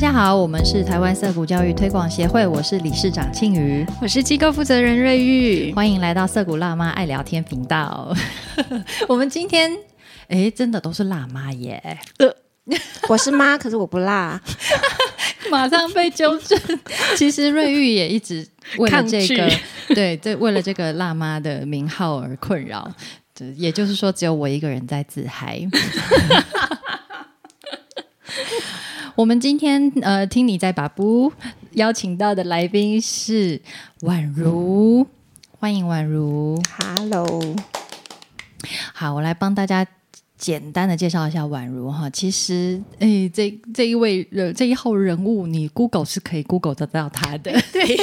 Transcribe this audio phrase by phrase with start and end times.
[0.00, 8.10] 家好，我们是台湾色谷教育推广协会，我是理事长庆瑜，我是机构负责人瑞玉，欢迎来到色谷辣妈爱聊天频道。
[9.06, 9.70] 我们今天
[10.28, 11.98] 哎，真的都是辣妈耶！
[12.16, 12.34] 呃，
[13.10, 14.40] 我是妈，可是我不辣，
[15.50, 16.58] 马上被纠正。
[17.18, 18.48] 其实瑞玉也一直
[18.78, 19.50] 为了这个，
[19.94, 22.90] 对，这为了这个辣妈的名号而困扰。
[23.56, 25.60] 也就是说，只有我一个人在自嗨。
[29.20, 31.30] 我们今天呃，听你在把布
[31.72, 33.60] 邀请到的来宾是
[34.00, 35.06] 宛如，
[35.58, 37.54] 欢迎宛如，Hello。
[38.94, 39.86] 好，我来帮大家
[40.38, 42.08] 简单的介绍一下宛如哈。
[42.08, 47.84] 其实，哎，这这一位人这一号人物，你 Google 是可以 Google 得到他的， 对。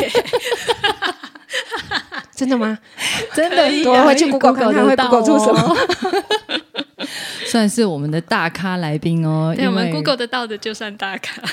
[2.36, 2.78] 真的吗？
[3.34, 5.76] 真的，我会去 Google 看看会 Google 出什么。
[7.48, 11.42] 算是我们的大咖来宾哦，对我们 Google 得到的就算大咖。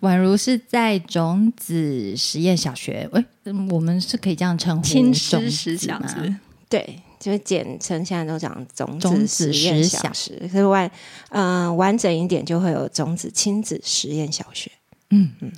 [0.00, 3.24] 宛如是在种子实验小学，哎，
[3.68, 6.36] 我们是可以这样称呼亲师实小子，
[6.68, 10.38] 对，就是简称现在都讲种子实验小学。
[10.42, 10.88] 可是完，
[11.30, 14.70] 嗯，完整一点就会有种子亲子实验小学。
[15.10, 15.50] 嗯嗯，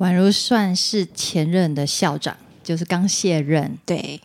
[0.00, 3.78] 宛如算是前任的校长，就是刚卸任。
[3.86, 4.20] 对，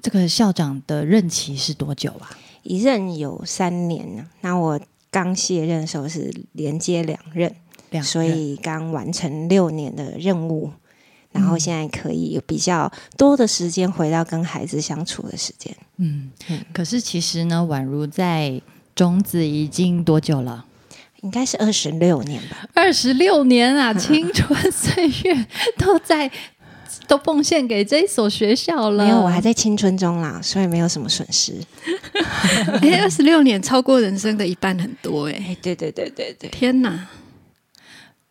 [0.00, 2.30] 这个校长的任期是多久啊？
[2.62, 4.26] 一任有三年呢。
[4.40, 7.54] 那我刚卸任的时候是连接两任，
[8.02, 10.70] 所以刚完成六年的任务，
[11.32, 15.74] 然后现在可以有比较多的时间回到跟孩子相处的时间。
[15.96, 16.30] 嗯，
[16.72, 18.60] 可是其实呢，宛如在
[18.94, 20.66] 种子已经多久了？
[21.22, 25.46] 应该是二十六年吧，二十六年啊，青春岁月
[25.76, 26.30] 都在
[27.06, 29.04] 都奉献给这所学校了。
[29.04, 31.54] 没有，我还在青春中啦，所以没有什么损失。
[32.82, 35.56] 哎，二十六年超过人生的一半很多哎。
[35.62, 37.08] 对对对对对，天哪！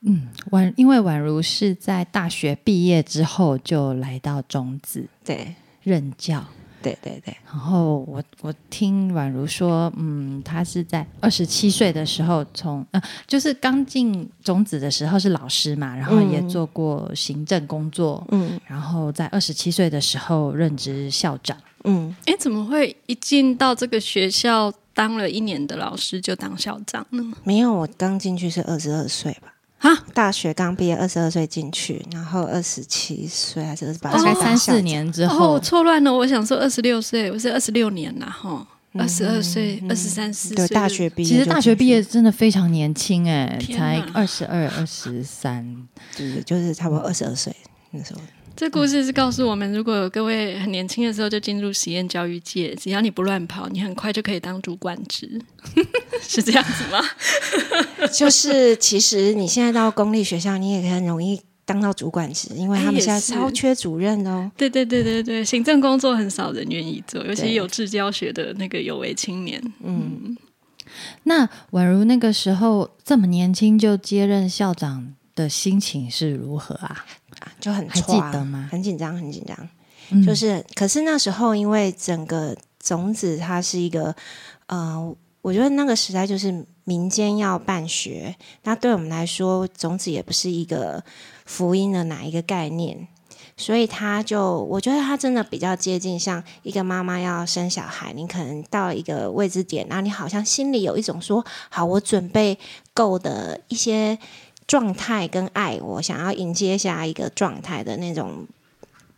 [0.01, 6.45] 嗯，宛因为宛如是在大学毕业之后就来到中子对任教。
[6.87, 27.21] 对对对，然后我我听宛如说，嗯，他是在二十七岁的时候从呃，就是刚进种子的时候是老师嘛，然后也做过行政工作，嗯，然后在二十七岁的时候任职校长，嗯，哎，怎么会一进到这个学校当了一年的老师就当校长呢？
[27.43, 29.53] 没有，我刚进去是二十二岁吧。
[29.79, 29.95] 啊！
[30.13, 34.11] 大学刚毕业，二十二岁进去，然后二十七岁还是二十八？
[34.11, 36.11] 大概三四年之后，哦错乱了。
[36.11, 40.55] 我想说二十六岁，我是二十六年了哈，二十二岁，二十三四岁。
[40.55, 47.55] 对，大学毕业，其实大学毕业真的非常年轻哎，才二十二、二十三，对，就是差不多二十二岁
[47.91, 48.21] 那时候。
[48.57, 55.39] 这故事是告诉我们，如果各位很年轻的时候就进入实验教育界，只要你不乱跑，你很快就可以当主管职，
[56.19, 56.99] 是这样子吗？
[58.11, 64.49] 就是其实你现在到公立学校，你也很容易当到主管职，因为他们现在超缺主任哦。
[64.57, 69.61] 对对对对对，行政工作很少人愿意做，尤其有志教学的那个有为青年。
[69.83, 70.35] 嗯，
[71.25, 77.05] 那宛如那个时候这么年轻就接任校长的心情是如何啊？
[77.59, 78.67] 就很还记得吗？
[78.71, 79.69] 很紧张，很紧张。
[80.25, 84.15] 就是，可是那时候因为整个种子它是一个，
[84.67, 88.33] 呃，我觉得那个时代就是民间要办学，
[88.63, 91.03] 那对我们来说，种子也不是一个
[91.45, 93.05] 福音的哪一个概念，
[93.57, 102.57] 所以他就我觉得他真的比较接近像一个妈妈要生小孩，你可能到一个位置点，然后你好像心里有一种说好，我准备
[102.93, 104.17] 够的一些。
[104.67, 108.45] 状态跟爱，我想要迎接下一个状态的那种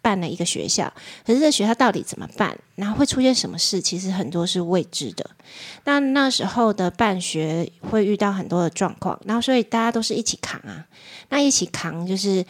[0.02, 0.94] 办了一个学校，
[1.26, 2.58] 可是这学校到底怎么办？
[2.76, 3.82] 然后会出现什么事？
[3.82, 5.30] 其实很多是未知的。
[5.84, 10.86] 那那时候的办学会遇到很多的状况，然后所以大家都是一起扛啊，
[11.30, 12.45] 那一起扛就是。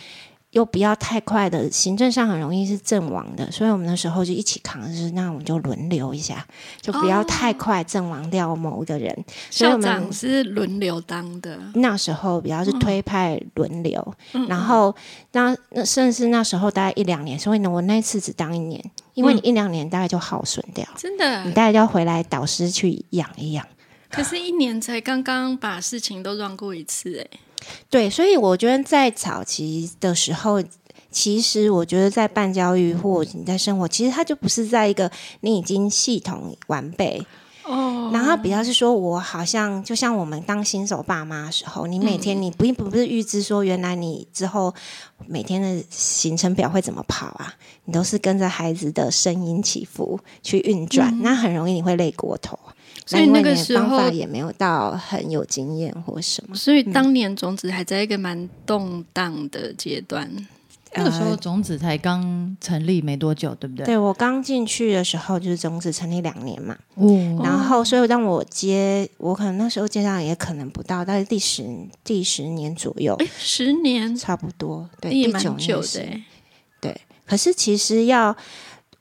[0.51, 6.43] 又不要太快的，行政上很容易是阵亡的，所以我们那时候就一起扛，就是那我们就轮流一下，
[6.81, 9.15] 就不要太快阵亡掉某一个人。
[9.51, 14.15] 校长是轮流当的，那时候比较是推派轮流，
[14.47, 14.95] 然后
[15.33, 23.63] 那那甚至那时候大概一两年，所以呢，我那次只当一年，因为你一两年大概就耗损掉，真的，你大概要回来导师去养一养。
[24.09, 27.39] 可是，一年才刚刚把事情都让过一次，哎。
[27.89, 30.63] 对，所以我觉得在早期的时候，
[31.11, 35.11] 其实我觉得在办教育或你在生活，其实它就不是在一个
[35.41, 37.25] 你已经系统完备
[37.63, 38.11] 哦。
[38.13, 44.73] 然后比较是说，我好像就像我们当新手爸妈的时候，你每天你不不不是预知说，原来你之后
[45.27, 47.55] 每天的行程表会怎么跑啊？
[47.85, 52.57] 你都是跟着孩子的声音起伏去运转，那很容易你会累过头。
[53.09, 56.55] 所以那个时候也没有到很有经验或什么。
[56.55, 60.29] 所以当年种子还在一个蛮动荡的阶段。
[60.95, 63.85] 那个时候种子才刚成立没多久，对不对？
[63.85, 66.75] 对我刚进去的时候就是种子成立两年嘛。
[66.95, 67.41] 哦。
[67.43, 71.63] 然后，所以当我接，我可能那时候接上也可能不到，但是第十
[72.03, 76.21] 第十年左右，十年差不多，对，第九年的。
[76.81, 78.35] 对，可是其实要，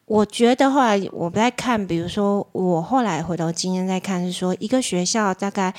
[0.09, 5.75] 我觉得后来我在看，比如说我后来回头今天在看，是说一个学校大概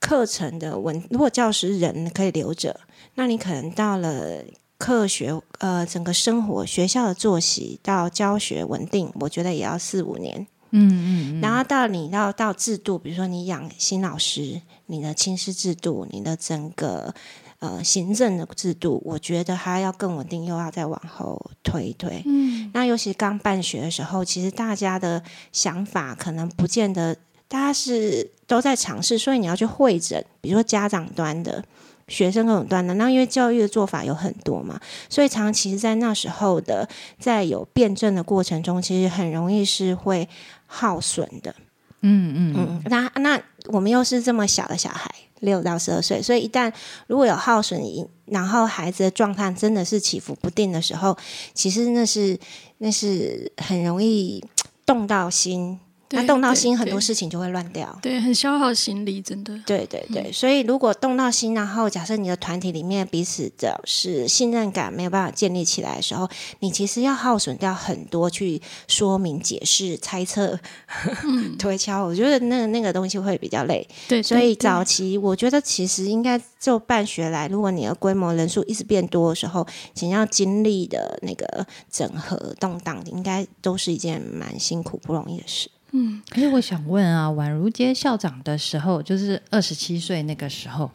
[0.00, 2.78] 课程的稳，如果教师人可以留着，
[3.14, 4.42] 那你可能到了。
[4.78, 10.46] 课学呃，整个生活学校的作息到教学稳定，我觉得也要四五年。
[10.70, 17.12] 嗯嗯，然后到你要到制度，比如说你养新老师，你的亲师制度，你的整个
[17.60, 22.22] 呃行政的制度，我觉得还要更稳定，又要再往后推一推。
[22.26, 25.22] 嗯，那尤其刚办学的时候，其实大家的
[25.52, 27.14] 想法可能不见得，
[27.48, 31.64] 大家是都在尝试，所以你要去会诊，比如说家长端的。
[32.10, 36.88] 学生各种端的，那因为教育的做法有很多嘛，所以常其实，在那时候的
[37.20, 40.26] 在有辩证的过程中，其实很容易是会
[40.64, 41.54] 耗损的。
[42.00, 42.82] 嗯嗯嗯。
[42.86, 46.72] 那那我们又是这么小的小孩，六到十二岁，所以一旦
[47.06, 47.80] 如果有耗损，
[48.26, 51.16] 然后孩子的状态真的是起伏不定的时候，
[51.54, 52.38] 其实那是
[52.78, 54.44] 那是很容易
[54.84, 55.78] 动到心。
[56.10, 57.98] 那动到心，很多事情就会乱掉。
[58.00, 59.52] 对，很消耗心力，真的。
[59.66, 66.28] 对对对，所以如果动到心，然后假设你的团体里面彼此的是信任感没有办法建立起来的时候，
[66.60, 70.58] 你其实要耗损掉很多去说明、解释、猜测、
[71.58, 72.04] 推敲。
[72.04, 73.86] 我觉得那个那个东西会比较累。
[74.08, 85.70] 对，所以早期我觉得其实应该就办学来，如果你的规模人数一直变多的时候，想要经历的那个整合动荡，应该都是一件蛮辛苦不容易的事。
[85.92, 90.90] 嗯，可是我想问啊，宛如接校长的时候，就是二十七岁那个时候，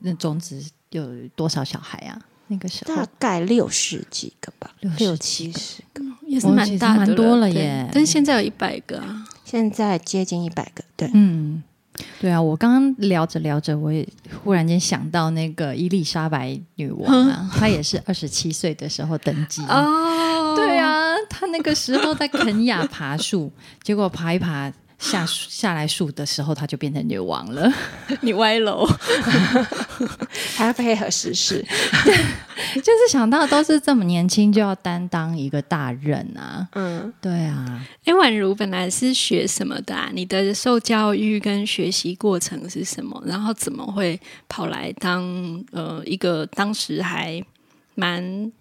[0.00, 1.06] 那种子有
[1.36, 2.18] 多少小孩啊？
[2.48, 2.94] 那个时候。
[2.96, 7.88] 大概六十几个吧，六七十个，也是蛮大蛮多了耶。
[7.92, 10.82] 但是现在有一百个啊，现在接近一百个。
[10.96, 11.62] 对，嗯，
[12.20, 14.06] 对啊，我刚刚聊着聊着，我也
[14.42, 19.62] 忽然间想到那个伊丽莎白女王啊， 她也是二十七岁的时候登基。
[19.62, 20.78] 哦，对
[21.52, 23.52] 那个时候在肯雅爬树，
[23.84, 27.70] 结果爬一爬下下来树的时候，他就变成女王了。
[28.22, 28.84] 你歪楼，
[30.56, 31.64] 还要配合时事，
[32.76, 36.68] 就是想到都是这么年轻就要担当一个大任啊。
[36.74, 37.84] 嗯，对啊。
[38.04, 39.92] 哎，宛如本来是学什么的？
[39.94, 40.08] 啊？
[40.12, 43.20] 你的受教育跟学习过程是什么？
[43.26, 45.24] 然后怎么会跑来当
[45.72, 47.42] 呃一个当时还
[47.96, 48.52] 蛮。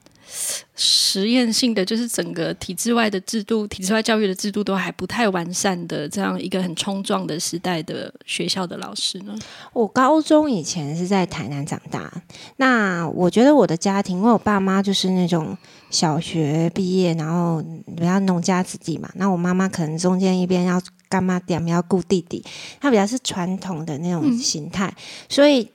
[0.76, 9.38] 实验性的就是整个体制外的制度，体制外教育的制度都还不太完善的这样一个很冲撞的时代的学校的老师呢。
[9.74, 12.12] 我高中以前是在台南长大，
[12.58, 15.58] 那我觉得我的家庭，因为我爸妈就是那种
[15.90, 17.62] 小学毕业，然后
[17.96, 22.44] 比较农家子弟嘛，那我妈妈可能中间一边要干妈点要顾弟弟，
[22.80, 24.94] 他比较是传统的那种形态，
[25.28, 25.70] 所以。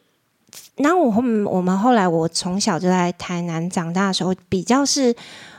[0.79, 5.15] 那我后我们后来，我从小就在台南长大的时候，比较是，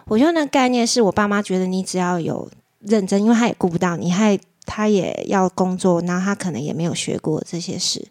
[0.06, 2.48] 我觉得那概念是我爸妈觉得你只要有
[2.82, 8.08] 认真，因为他也顾不到你，还他也要工作，然后他可能也没有学过这些事，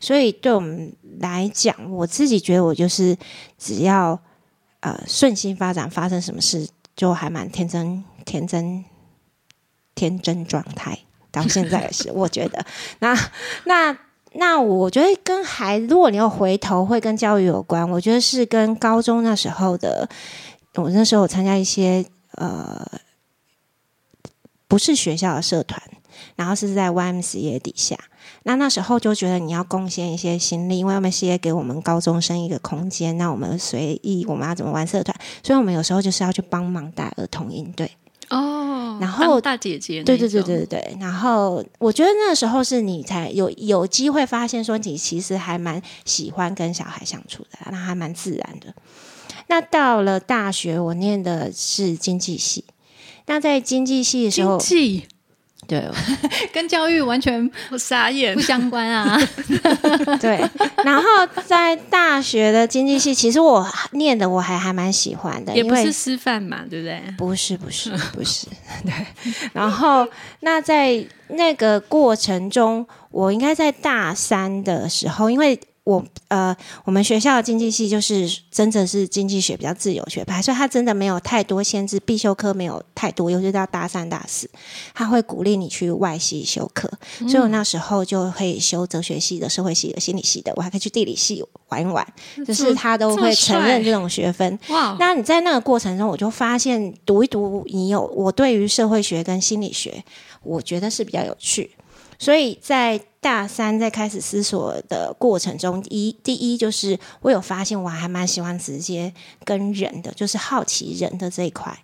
[0.00, 3.16] 所以对我们来讲，我自己觉得我就是
[3.56, 4.20] 只要
[4.80, 8.84] 呃顺心发展，发生什么事就还蛮天真、天真、
[9.94, 10.98] 天真状态，
[11.30, 12.66] 到现在也是，我觉得
[12.98, 13.18] 那
[13.64, 13.96] 那。
[14.34, 17.88] 那我觉得跟孩，如果你要回头，会跟教育有关。
[17.90, 20.08] 我觉得是跟高中那时候的，
[20.76, 22.04] 我那时候参加一些
[22.36, 22.86] 呃，
[24.68, 25.82] 不是学校的社团，
[26.36, 27.98] 然后是在 YMCA 底下。
[28.44, 37.90] 那那时候就觉得你要贡献一些心力，因为 YMCA 给我们高中生一个空间，那我们随意我们要怎么玩社团，所以我们有时候就是要去帮忙带儿童应对。
[38.30, 48.74] 哦，然后大姐姐，对对对对对对，然后我觉得那个时候是你才有有机会发现说你其实还蛮喜欢跟小孩相处的，那还蛮自然的。
[49.48, 52.64] 那到了大学，我念的是经济系，
[53.26, 54.58] 那在经济系的时候。
[55.70, 55.88] 对，
[56.52, 59.16] 跟教育完全不傻眼不相关啊。
[60.20, 60.44] 对，
[60.84, 61.04] 然后
[61.46, 67.00] 在大学的经济系，其实我念的我还还蛮喜欢的，也不是师范嘛，对不对？
[67.16, 68.48] 不是，不是， 不是。
[68.84, 68.92] 对，
[69.52, 70.08] 然后
[70.40, 84.48] 那在那个过程中，我应该在大三的时候，因为我呃，我们学校的经济系就是真的是经济学比较自由学派，所以它真的没有太多限制，必修课没有太多，尤其到大三、大四，
[84.94, 86.88] 他会鼓励你去外系修课。
[87.26, 92.06] 所以我那时候就可以修哲学系的、社会系的、心理系的，我还可以去地理系玩一玩，
[92.46, 94.58] 就是他都会承认这种学分。
[94.68, 94.96] 哇！
[95.00, 100.04] 那你在那个过程中，我就发现读一读，你有我对于社会学跟心理学，
[100.42, 101.70] 我觉得是比较有趣。
[102.18, 109.12] 所以在大三在开始思索的过程中，一第一就是我有发现，我还蛮喜欢直接
[109.44, 111.78] 跟人的，就是好奇人的这一块。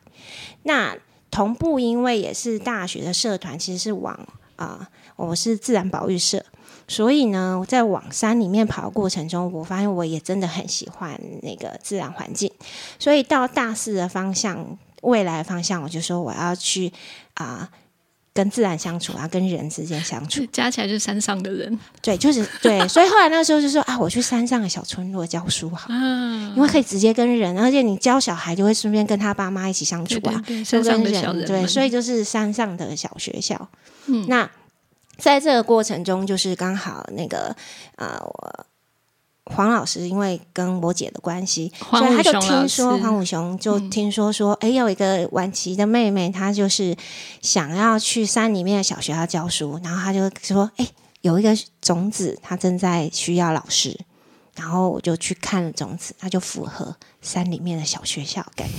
[0.62, 0.96] 那
[1.30, 4.18] 同步，因为也是大学的社团，其实是往
[4.56, 6.42] 啊，我是自然保育社，
[6.88, 12.50] 所以呢，在往山里面跑的过程中，我发现我也真的很喜欢那个自然环境。
[12.98, 16.90] 所以到大四的方向，未来方向，我就说我要去
[17.34, 17.70] 啊。
[18.36, 21.76] 跟自然相处啊，跟人之间相处，加起来就是山上的人。
[22.02, 25.88] 对，就是对，所以后来那个时候就说啊，我去山上的小村落教书好，
[26.54, 33.68] 因为可以直接跟人，而且你教小孩就会顺便跟他爸妈一起相处啊，山上的小人，对，所以就是山上的小学校。
[34.06, 34.48] 嗯，那
[35.16, 37.56] 在这个过程中，就是刚好那个
[37.96, 38.65] 啊，我。
[39.46, 46.96] 黄老师因为跟我姐的关系，所以他就听说黄武雄就听说说，哎，有一个晚期的妹妹，她就是
[47.40, 50.86] 想要去山里面的小学校教书，然后他就说，哎，
[51.20, 53.96] 有一个种子，他正在需要老师，
[54.56, 58.76] 然后我就去看了种子，他就符合山里面的小学校概念，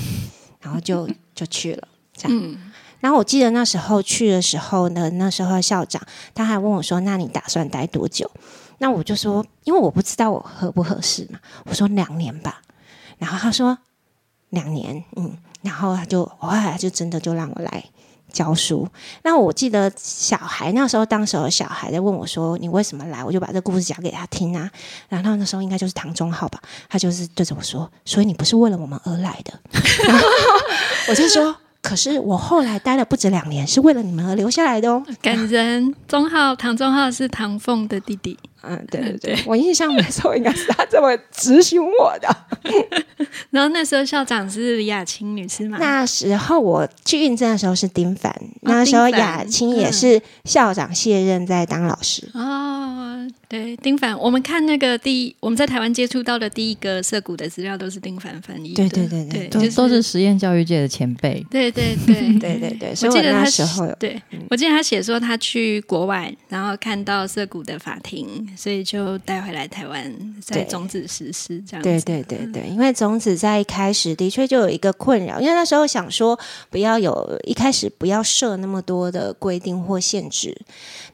[0.60, 2.58] 然后就就去了，这样。
[3.00, 6.02] 然后我记得那时候去的时候呢，那时候校长
[6.36, 8.30] 他还问我说，那你打算待多久？
[8.80, 12.62] 那我就说，因为我不知道我合不合适嘛，我说两年吧。
[13.18, 13.78] 然后他说
[14.50, 17.84] 两年，嗯，然后他就哇，就真的就让我来
[18.32, 18.88] 教书。
[19.24, 24.70] 那我记得小孩那时候，当时候小孩在问我说：“你为什么来？”我就把这故事讲给他听啊。
[25.10, 29.60] 然后那时候应该就是唐中浩吧，他就是对着我说：“所以你不是为了我们而来的。”
[30.08, 30.28] 然后
[31.10, 31.56] 我就说。
[31.80, 35.02] 可是我后来待了不止两年，是为了你们而留下来的哦。
[35.22, 38.38] 感人，钟浩，唐钟浩是唐凤的弟弟。
[38.64, 42.28] 嗯，对对 对，我印象没错，应该是他这么执行我的。
[43.52, 45.78] 然后那时候校长是李雅青女士嘛？
[45.80, 52.30] 那时候我去应征的时候是丁凡，那时候雅青也是校长卸任在当老师。
[52.34, 58.74] 哦，对，丁凡，我们看那个第一我们在台湾接触到的第一个涉谷的资料都是丁凡翻译。
[58.74, 61.46] 对对对对，都都是实验教育界的前辈。
[61.50, 68.47] 对对对 对对对，我记得那时候，对我记得他写说他去国外，然后看到涉谷的法庭。
[68.56, 71.84] 所以就带回来台湾，在种子实施这样。
[71.84, 76.40] 对对对对，因为种子在一开始的确就有一个困扰，因为那时候想说
[76.70, 80.56] 不要有一开始不要设那么多的规定或限制，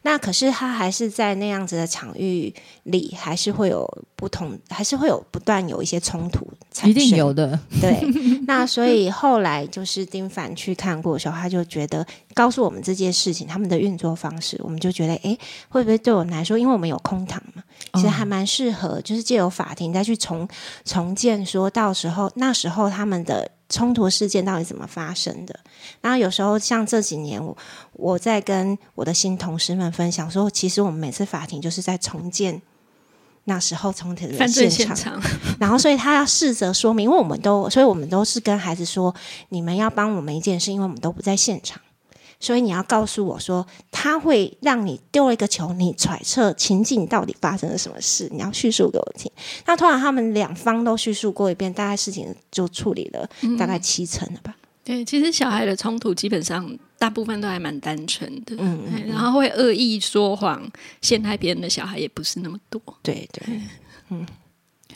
[0.04, 3.88] 那可是他还是在那样子的场域里，还是会有
[4.24, 6.90] 不同，还是会有不断有一些冲突产生。
[6.92, 7.60] 一定有的。
[7.82, 8.00] 对，
[8.48, 15.38] 那所以后来就是丁凡去看过的时候，他就觉得告诉我们这件事情，他们的运作方式，我们就觉得，哎，
[15.70, 17.24] 会不会对我们来说，因为我们有空。
[17.26, 17.64] 堂嘛，
[17.94, 20.46] 其实还蛮适合，就是借由法庭再去重
[20.84, 25.58] 重建，说到时候那时候他们的冲突事件到底怎么发生的。
[26.02, 27.58] 然后有时候像这几年，我
[27.94, 32.62] 我在跟我的新同事们分享说，其实我们每次法庭就是在重建
[33.46, 35.22] 那时候冲突的现场。
[35.60, 39.14] 然后所以他要试着说明，因为我们都，所以我们都是跟孩子说，
[39.50, 41.82] 你们要帮我们一件事，因为我们都不在现场。
[42.40, 49.32] 所以你要告诉我说，他会让你丢了一个球，你揣测情境到底发生了什么事，你要叙述给我听。
[49.66, 54.54] 那突然他们两方都叙述过一遍，大概事情就处理了大概七成了吧。
[54.84, 60.66] 对，其实小孩的冲突基本上大部分都还蛮单纯的，嗯，然后会恶意说谎
[61.02, 62.82] 陷害别人的小孩也不是那么多。
[63.02, 63.60] 对对，
[64.08, 64.26] 嗯。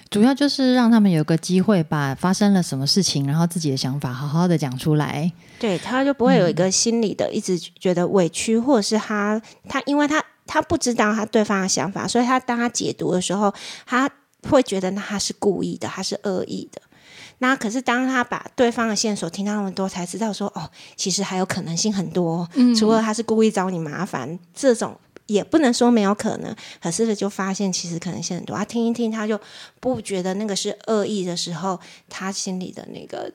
[0.09, 5.29] 主要就是让他们有个机会，把发生了什么事情，然后自己的想法好好的讲出来。
[5.59, 13.53] 对，他就不会有一个心理的一直觉得委屈，或者是他他因为他他不知道他对方的想法，所以他当他解读的时候，
[13.85, 14.09] 他
[14.49, 16.81] 会觉得那他是故意的，他是恶意的。
[17.39, 24.97] 那可是当他把对方的线索听到那么多，才知道说哦，其实还有可能性很多，除了他是故意找你麻烦这种。
[25.27, 28.55] 也不能说没有可能，可是就发现其实可能性很多。
[28.55, 29.37] 他听一听，他就
[29.81, 31.77] 不觉得那个是恶意的时候，
[32.07, 33.29] 他心里的那个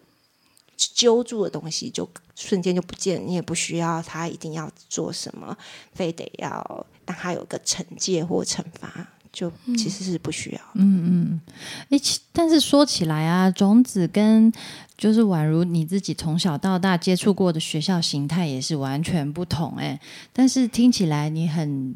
[0.74, 3.22] 揪住的东西就瞬间就不见。
[3.22, 5.54] 你也不需要他一定要做什么，
[5.92, 10.60] 非得要让他有个惩戒或惩罚，就其实是不需要。
[10.74, 11.40] 嗯嗯，
[11.88, 12.00] 哎，
[12.32, 14.52] 但是说起来啊，种子跟。
[14.98, 19.98] 就是宛如你自己从小到大接触过的学校形态也是完全不同哎，
[20.32, 21.92] 但是听起来你很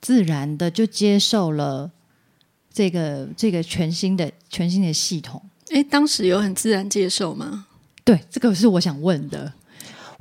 [0.00, 1.90] 自然的就接受了
[2.72, 5.42] 这这个这个全新的全新的系统？
[5.70, 7.66] 哎，当时有很自然接受吗？
[8.04, 9.52] 对，这个是我想问的。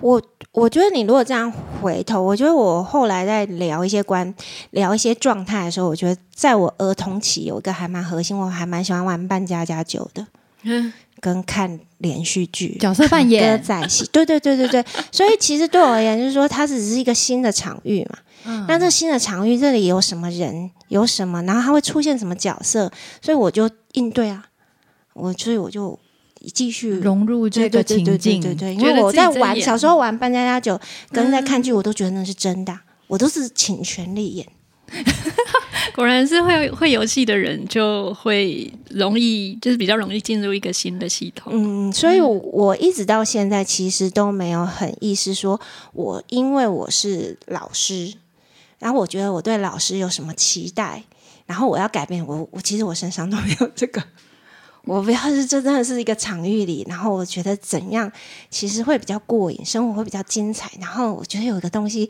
[0.01, 0.21] 我
[0.53, 1.51] 我觉得你如果这样
[1.81, 4.33] 回头，我觉得我后来在聊一些关
[4.71, 10.25] 聊一些状态的时候，我觉得在我儿童期有一个还蛮核心，我还蛮喜欢玩扮家家酒的，
[10.63, 14.85] 嗯，跟看连续剧、角色扮演、歌仔戏，对对对对对。
[15.11, 18.17] 所以其实对我而言，就是说它只是一个新的场域嘛。
[18.45, 22.89] 嗯，那这新的场域这里有什么人，有什么，然后它会出现什么角色，
[23.21, 24.45] 所以我就应对啊，
[25.13, 25.99] 我所以我就。
[26.53, 30.79] 继续融入这个情境，对对，因为我在玩小时候玩扮家家酒，
[31.11, 34.47] 跟在看剧，我都觉得那是真的，我都是请全力演。
[35.93, 41.51] 果然是会会游戏的人，就会容易就是比较容易进入一个新的系统。
[41.55, 45.59] 嗯，所以我一直到现在其实都没有很意识说，
[45.93, 48.13] 我因为我是老师，
[48.79, 51.03] 然后我觉得我对老师有什么期待，
[51.45, 54.01] 然后我要改变我，我其实我身上都没有这个。
[54.89, 58.11] 我不要是这真的是一个场域里，然后我觉得怎样
[58.49, 60.71] 其实会比较过瘾，生活会比较精彩。
[60.81, 62.09] 然后我觉得有一个东西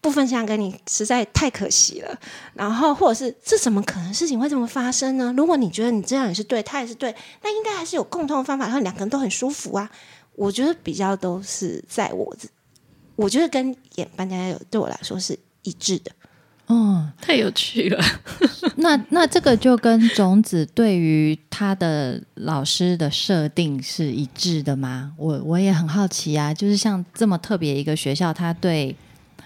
[0.00, 2.18] 不分享给你，实在太可惜了。
[2.54, 5.34] 然后或者是这怎么可能事情会这么发生呢？
[5.36, 9.90] 如果你觉得你这样也是对，他也是对，那应该还是有共同的方法，然后两个人都很舒服啊。
[10.34, 12.34] 我觉得比较都是在我，
[13.16, 16.10] 我觉得跟演班家有对我来说是一致的。
[16.66, 18.02] 哦，太有趣了。
[18.76, 25.12] 那那这个就跟种子对于他的老师的设定是一致的吗？
[25.18, 28.96] 我我也很好奇啊，就是像这么特别一个学校，他对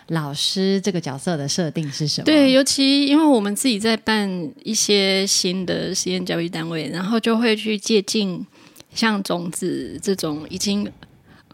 [0.09, 2.25] 老师这个角色的设定是什么？
[2.25, 4.31] 对，尤其因为我们自己在办
[4.63, 8.47] 一些新的实验教育单位，然后就会去借鉴
[8.95, 10.89] 像种子这种已经。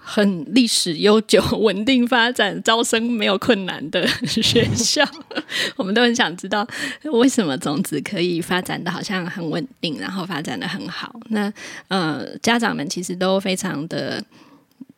[0.06, 5.02] 很历史悠久、稳定发展、招生没有困难的学校，
[5.76, 6.66] 我们都很想知道
[7.04, 11.18] 为什么种子可以发展的好像很稳定，然后发展的很好。
[11.30, 11.50] 那
[11.88, 14.22] 呃，家长们其实都非常的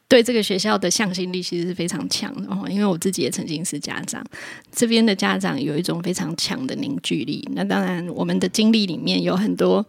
[0.08, 2.66] 对这个学校的向心力其实是非常强的哦。
[2.68, 4.24] 因为我自己也曾经是家长，
[4.72, 7.48] 这边的家长有一种非常强的凝聚力。
[7.54, 9.86] 那当然，我们的经历里面有很多。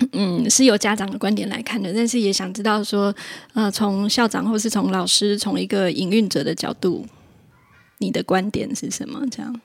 [0.12, 3.14] 嗯，是由家长的观点来看的，但是也想知道说，
[3.52, 7.06] 呃，从校长或是从老师，从一个营运者的角度，
[7.98, 9.20] 你的观点是什么？
[9.30, 9.60] 这样？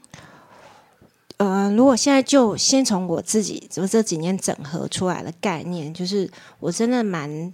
[1.38, 7.54] 呃，如果现在就先从我自己，就这几年整合出来的概念，就是我真的蛮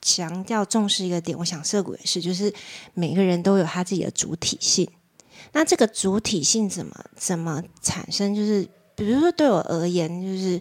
[0.00, 1.36] 强调重视一个点。
[1.36, 2.50] 我想涉谷也是，就是
[2.94, 4.88] 每个人都有他自己的主体性。
[5.52, 8.34] 那这个主体性怎么怎么产生？
[8.34, 10.58] 就是比如说对我而言，就是。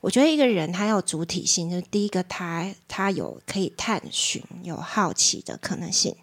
[0.00, 6.16] 我觉得一个人他有主体性，就是第一个，他他有可以探寻、有好奇的可能性，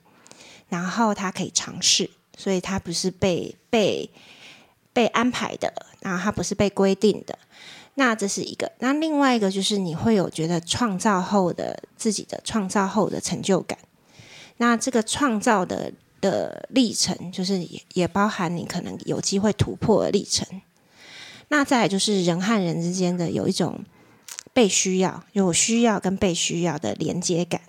[0.67, 4.09] 然后他可以尝试，所以他不是被被
[4.93, 7.37] 被安排的，然后他不是被规定的。
[7.99, 8.71] 那这是一个。
[8.79, 13.77] 那另外一个就是你会有觉得创造后的自己的创造后的成就感。
[14.57, 20.47] 那这个创造的的历程，就是也也包含你可能有机会突破的历程。
[21.49, 23.79] 那再来就是人和人之间的有一种
[24.53, 27.61] 被需要、有需要跟被需要的连接感。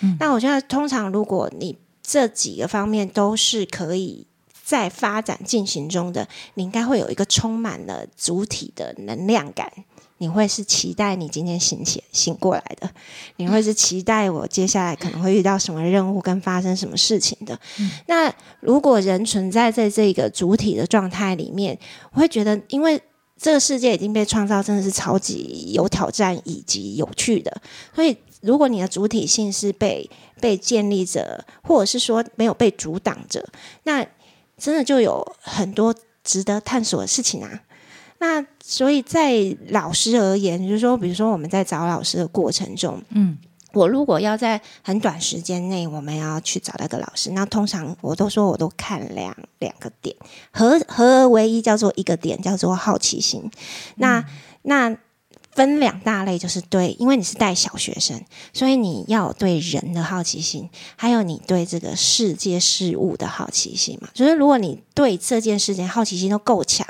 [0.00, 4.26] 嗯，那我觉得通常如果你这几个方面都是可以
[4.62, 9.72] 在发展进行中的，你应该会有一个充满了主体的能量感。
[10.18, 12.90] 你会是期待你今天醒起醒过来的，
[13.36, 17.58] 你会是期待我接下来可能会遇到什么任务跟发生什么事情的。
[18.06, 21.78] 那如果人存在在这个主体的状态里面，
[22.12, 23.00] 我会觉得因为。
[23.42, 27.60] 这个世界已经被创造，真的是超级有挑战以及有趣的。
[27.92, 30.08] 所以，如果你的主体性是被
[30.40, 33.44] 被建立着，或者是说没有被阻挡着，
[33.82, 34.06] 那
[34.56, 37.62] 真的就有很多值得探索的事情啊。
[38.20, 43.36] 那所以在老师而言，就是说，比如说我们在找老师的过程中，嗯。
[43.74, 50.14] 我如果要在很短时间内，我们要去找那个老师，那通常我都说我都看两两个点，
[50.50, 53.50] 合合而为一叫做一个点，叫做好奇心。
[53.96, 54.24] 那
[54.62, 54.96] 那
[55.52, 58.22] 分两大类，就是对，因为你是带小学生，
[58.54, 64.08] 所以你要对人的好奇心，还有你对这个世界事物的好奇心嘛。
[64.14, 66.86] 就是如果你对这件事情好奇心都够强，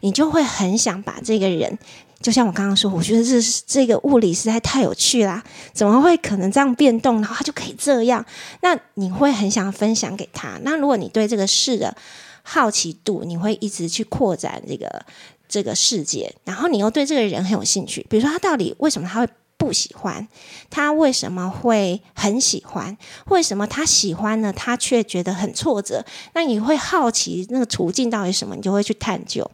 [0.00, 1.78] 你就会很想把这个人。
[2.24, 5.44] 就像我刚刚说，我觉得这这个物理实在太有趣啦！
[5.74, 8.24] 怎么会可能这样变动，然后它就可以这样？
[8.62, 10.58] 那你会很想分享给他。
[10.62, 11.94] 那如果你对这个事的
[12.42, 15.04] 好奇度，你会一直去扩展这个
[15.46, 19.28] 这个世界，然后你又对这个人很有兴趣，比如说他到底为什么他会？
[19.64, 20.26] 不喜欢？
[20.70, 22.96] 他为什么会很喜欢？
[23.26, 24.52] 为什么他喜欢呢？
[24.52, 26.04] 他却觉得很挫折？
[26.34, 28.54] 那你会好奇那个途径到底什么？
[28.54, 29.50] 你就会去探究。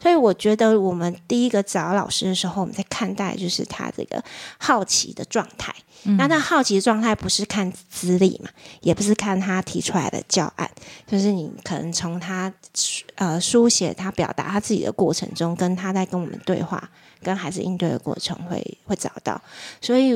[0.00, 4.22] 所以我觉得，我们第一个找老师的时候，我们在看待就是他这个
[4.58, 5.74] 好奇的状态。
[6.18, 8.50] 那他好奇的状态不是看资历嘛，
[8.82, 10.70] 也不是看他提出来的教案，
[11.06, 12.52] 就是你可能从他
[13.14, 16.90] 呃书写他表达他自己的过程中，跟他在跟我们对话。
[17.24, 19.40] 跟孩子应对的过程会会找到，
[19.80, 20.14] 所以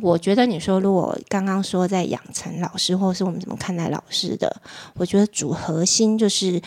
[0.00, 4.62] 我觉得你说如果刚刚说在养成老师，或是我们怎么看待老师的，
[4.94, 6.62] 我觉得主核心就是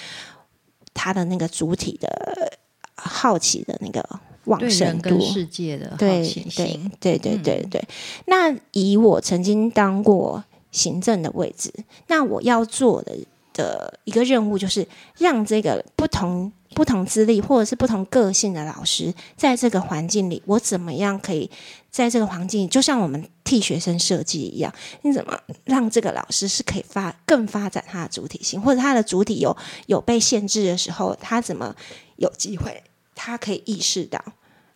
[0.94, 2.58] 他的那个主体的
[2.96, 4.04] 好奇的那个
[4.46, 6.24] 旺盛度，世界的对
[6.56, 7.88] 对对对对对。
[8.26, 11.74] 那以我曾经当过行政的位置，
[12.08, 13.18] 那我要做的
[13.56, 14.88] 的一个任务就是
[15.18, 16.52] 让这个不同。
[16.74, 21.50] 不同资历或者是不同个性的老师，在这个环境里，我怎么样可以
[21.90, 31.74] 在这个环境，就像我们替学生设计一样，你怎么让这个老师是可以发更发展他的主体性，或者他的主体有有被限制的时候，他怎么
[32.18, 32.84] 有机会，
[33.16, 34.22] 他可以意识到，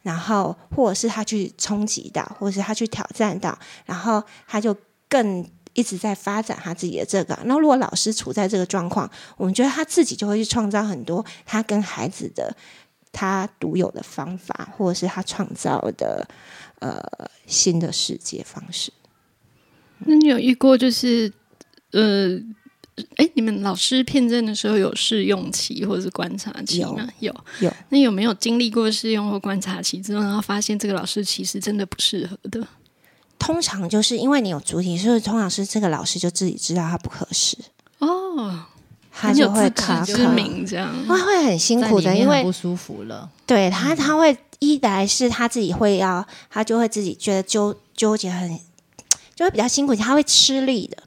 [0.02, 4.74] 然后或者是他去冲击到，或者是他去挑战到，然后他就
[5.10, 5.46] 更。
[5.80, 12.54] 一直在发展他自己的这个，那如果老师处在这个状况，我们觉得他自己就会去创造很多他跟孩子的
[13.14, 16.28] 他独有的方法，或者是他创造的
[16.80, 17.02] 呃
[17.46, 18.92] 新的世界方式。
[20.00, 21.32] 那你有遇过就是
[21.92, 22.38] 呃，
[23.16, 27.08] 哎，你们老师骗证的时候有试用期或者是观察期吗？
[27.20, 27.74] 有有。
[27.88, 32.68] 那有没有经历过试用或观察期之后，然后发现这个老师其实真的不适合的？
[33.40, 37.58] 通常就是因为你有主体，所以通常是这个老师就自己知道他不合适
[38.00, 38.66] 哦，
[39.12, 43.28] 他就会卡之名这样，他会很辛苦的，因为不舒服了。
[43.48, 48.60] 对他，他会一来是他自己会要，他就会自己觉得纠纠结很，
[49.34, 50.98] 就会比较辛苦，他会吃力的。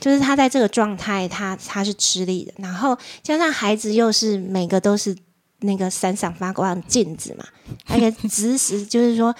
[0.00, 5.16] 就是他在这个状态，他他是吃力的，然后加上孩子又是每个都是
[5.60, 7.44] 那个闪闪发光的镜子嘛，
[7.86, 9.34] 而且指使就是说。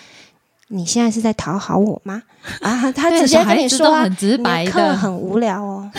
[0.68, 2.22] 你现在是在讨好我吗？
[2.60, 5.90] 啊，他直接跟你说，很直白的，很无聊哦。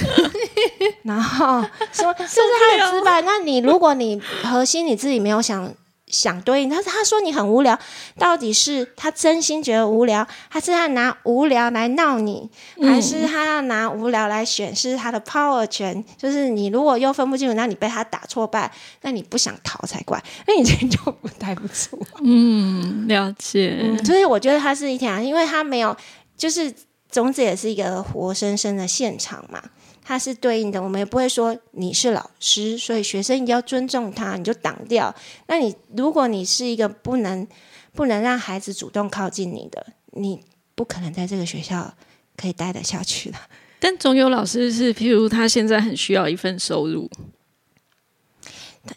[1.03, 3.21] 然后说，是不是很直白？
[3.21, 5.71] 那你如果你核心你自己没有想。
[6.09, 7.77] 想对应，他他说你很无聊，
[8.17, 12.49] 到底是他真心觉得无聊，还是他拿无聊来闹你，
[12.81, 16.03] 还是他要拿无聊来显示他的 power 权？
[16.17, 18.71] 就是你如果又分不清楚，那你被他打挫败，
[19.03, 21.97] 那你不想逃才怪， 那你这就不太不错。
[22.23, 23.95] 嗯，了解。
[24.03, 25.95] 所以我觉得他是一条，因为他没有，
[26.35, 26.73] 就是
[27.11, 29.61] 种子也是一个活生生的现场嘛。
[30.09, 35.13] 它是对应的，我们也不会说你是老师，所以学生一定要尊重他，你就挡掉。
[35.45, 37.47] 那你如果你是一个不能
[37.93, 40.43] 不能让孩子主动靠近你的，你
[40.73, 41.93] 不可能在这个学校
[42.35, 43.37] 可以待得下去的。
[43.79, 47.07] 但总有老师是，譬如他现在很需要一份收入，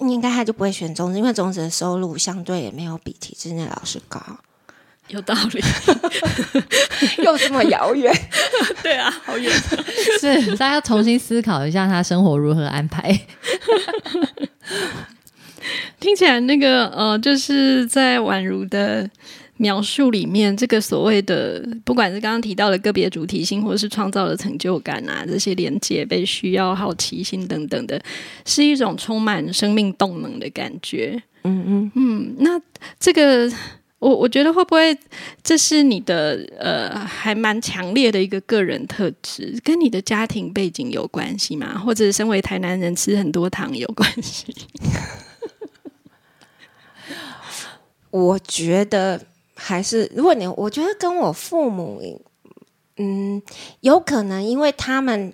[0.01, 4.19] 应该他就不会选中职，因为中职的收入相对也没有比体制内老师高。
[5.09, 5.61] 有道理，
[7.23, 8.13] 又这么遥远，
[8.83, 9.53] 对啊，好远。
[10.21, 13.13] 是，大家重新思考一下，他生活如何安排。
[16.01, 19.09] 听起来那个呃，就是在宛如的
[19.59, 28.01] 描述里面，这个所谓的，不管是刚刚提到的个别主体性，或者是创造的成就感啊，这些连接、被需要、好奇心等等的，
[28.47, 31.23] 是一种充满生命动能的感觉。
[31.45, 32.61] 嗯嗯嗯，那
[32.99, 33.53] 这个。
[34.03, 34.99] 我我觉得会不会
[35.45, 41.79] 这是你的呃还蛮强烈的一个个人特质，跟你的家庭背景有关系吗？
[41.79, 44.53] 或者身为台南人吃很多糖有关系？
[48.11, 52.03] 我觉得还是，如果你我觉得跟我父母，
[52.97, 53.41] 嗯，
[53.83, 55.33] 有可能因为他们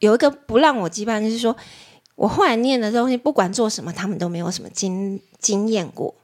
[0.00, 1.56] 有一个不让我羁绊，就是说
[2.16, 6.14] 我后来念的东西，不管做什么，他们都没有什么经经验过。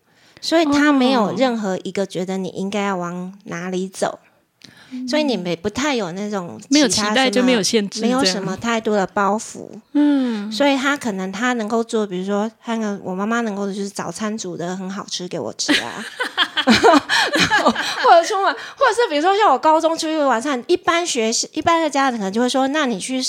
[0.45, 4.19] 所以他没有任何一个觉得你应该要往哪里走，
[5.09, 9.71] 所以你没不太有那种没有期待就没有限制，没有什么太多的包袱。
[9.95, 16.05] 嗯，所以他可能他能够做，比如说，看看我妈妈能够的就是早餐煮的很好吃给我吃啊，
[18.05, 23.23] 或者出门，或者是比如说像我高中出去晚上，一般学习一般的家长可能就会说，那你去。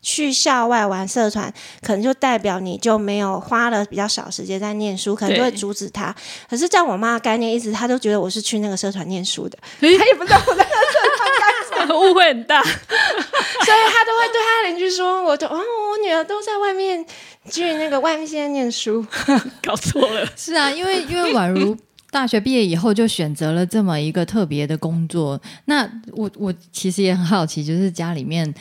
[0.00, 6.14] 去校外玩社团，可能就代表你就没有花了比较少时间在念书，可能就会阻止他。
[6.48, 10.70] 可是，在我妈的概念，一直她都觉得我是去那个社团念书的，她也不知道我在社
[11.16, 12.62] 团干什么， 误会很大。
[12.62, 17.04] 所以她都会对她邻居说：“我就哦，我女儿都在外面
[17.50, 19.04] 去那个外面现在念书，
[19.62, 21.76] 搞错了。”是啊，因为因为宛如
[22.10, 25.40] 大学毕业以后就选择了这么一个特别的工作。
[25.66, 28.52] 那我我其实也很好奇，就是家里面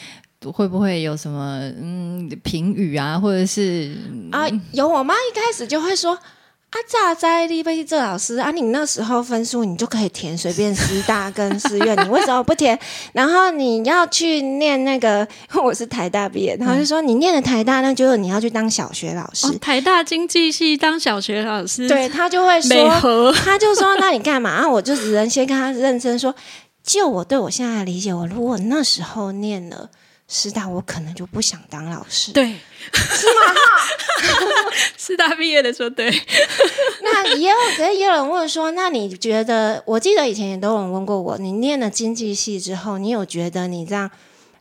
[0.49, 3.93] 会不会有什么嗯评语啊，或者是
[4.32, 6.17] 啊，有我妈一开始就会说。
[6.71, 8.49] 啊，咋在立贝这老师啊？
[8.49, 12.80] 你那时候分数你就可以填随便师大跟师院，你为什么不填？
[13.12, 15.27] 然后你要去念那个，
[15.62, 19.51] 我是台大毕业，然后就说你念了台大，那就是你要去当小学老师。
[19.58, 24.65] 台大经济系当小学老师，对他就会说，他就说那你干嘛？
[24.65, 26.34] 我就只能先跟他认真说，
[26.82, 29.89] 就我对我现在的理解，我如果那时候念了。
[30.34, 32.32] 师大，我可能就不想当老师。
[32.32, 32.56] 对，
[32.94, 33.54] 是吗？
[34.98, 36.10] 师大毕业的说对。
[37.04, 39.84] 那也有，可是也有人问说，那你觉得？
[39.86, 44.10] 我记得以前也都有人问过我，你念了经济系之后，你有觉得你这样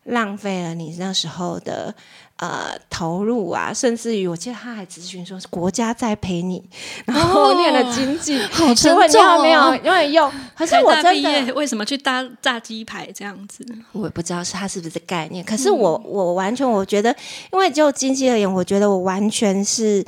[0.02, 1.94] 浪费了你那时候的？
[2.40, 6.64] 呃，投入啊，甚至于我记得他还咨询说是，国家在陪你，
[7.04, 10.32] 然后念了经济，好沉重哦，没有因为用。
[10.56, 13.62] 可是我真的为什么去搭炸鸡排这样子？
[13.92, 15.44] 我也不知道是他是不是概念。
[15.44, 17.14] 可是我我完全我觉得，
[17.52, 20.02] 因为就经济而言，我觉得我完全是。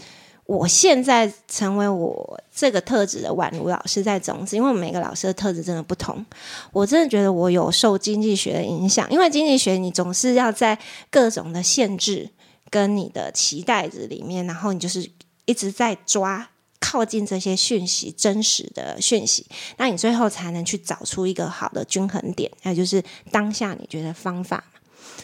[0.52, 6.24] 我现在成为我这个特质的宛如老师在种子，因为每个老师的特质真的不同。
[6.72, 10.78] 我真的觉得我有受经济学的影响，因为经济学你总是要在
[11.10, 12.28] 各种的限制
[12.68, 15.10] 跟你的期待值里面，然后你就是
[15.46, 19.46] 一直在抓靠近这些讯息真实的讯息，
[19.78, 24.62] 那你最后才能去找出一个好的均衡点，那就是当下你觉得方法。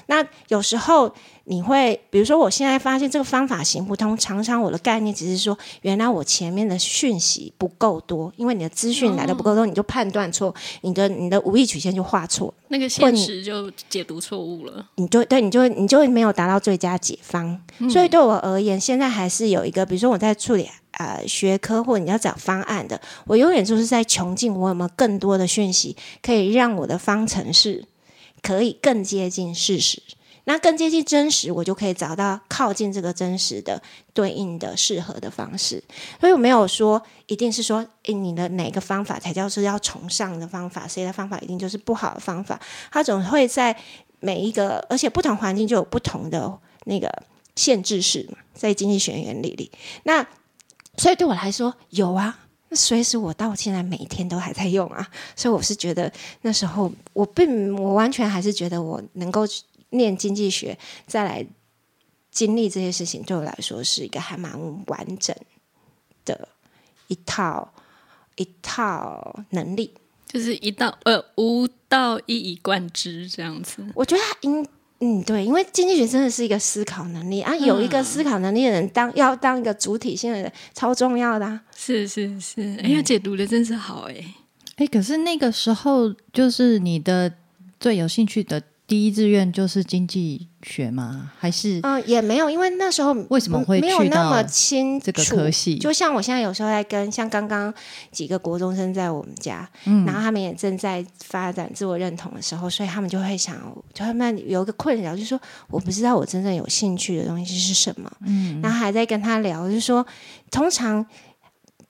[0.06, 1.12] 那有时候
[1.44, 17.58] 你会，比如说，我现在发现这个方法行不通，常常我的概念只是说，原来我前面的讯息不够多，因为你的资讯来的不够多，你就判断错，你的你的无意曲线就画错，那个现实就解读错误了，你就对，你就你就没有达到最佳解方。
[17.90, 27.84] 所以对我而言，现在还是有一个，比如说我在处理呃学科或你要找方案的，我永远就是在穷尽我有没有更多的讯息，可以让我的方程式。
[28.42, 30.03] 可以更接近事实，
[30.44, 33.83] 那更接近真实，我就可以找到靠近这个真实的
[34.14, 35.83] 对应的适合的方式。
[36.20, 42.59] 所以我没有说一定是说，诶，你的哪个方法才叫是要崇尚的方法，谁的方法一定就是不好的方法。
[42.90, 43.77] 它总会在
[44.20, 47.12] 每一个，而且不同环境就有不同的那个
[47.55, 49.70] 限制式嘛，在经济学原理里。
[50.05, 50.27] 那
[50.96, 52.40] 所以对我来说，有啊。
[52.68, 59.42] 那随时我到现在每天都还在用啊，所以我是觉得那时候我并我完全还是觉得我能够
[59.90, 61.46] 念经济学再来
[62.31, 64.52] 经历这些事情，对我来说是一个还蛮
[64.87, 65.35] 完整
[66.24, 66.48] 的
[67.07, 67.72] 一套
[68.37, 69.94] 一套能力，
[70.26, 73.87] 就是一道呃无道一以贯之这样子。
[73.94, 74.66] 我觉得应。
[75.00, 81.61] 嗯，对，因为经济学真的是一个思考能力啊，有一个思考能力的人当要当一个主体性的人，超重要的。
[81.76, 84.34] 是是是，哎呀，解读的真是好哎
[84.76, 87.32] 哎，可是那个时候就是你的
[87.78, 88.62] 最有兴趣的。
[88.88, 91.31] 第一志愿就是经济学吗？
[91.38, 95.77] 还是嗯，也没有，因为那时候为什么会没有那么清这个科系？
[95.77, 97.72] 就像我现在有时候在跟像刚刚
[98.11, 103.57] 几个国中生在我们家，嗯，然后他们也正在发展自我认同的时候，所以他们就会想，
[103.92, 110.07] 就他们有一个困扰，就是说我不知道我真正有兴趣的东西是什么，嗯，然后还在跟他聊，就是说
[110.51, 111.05] 通常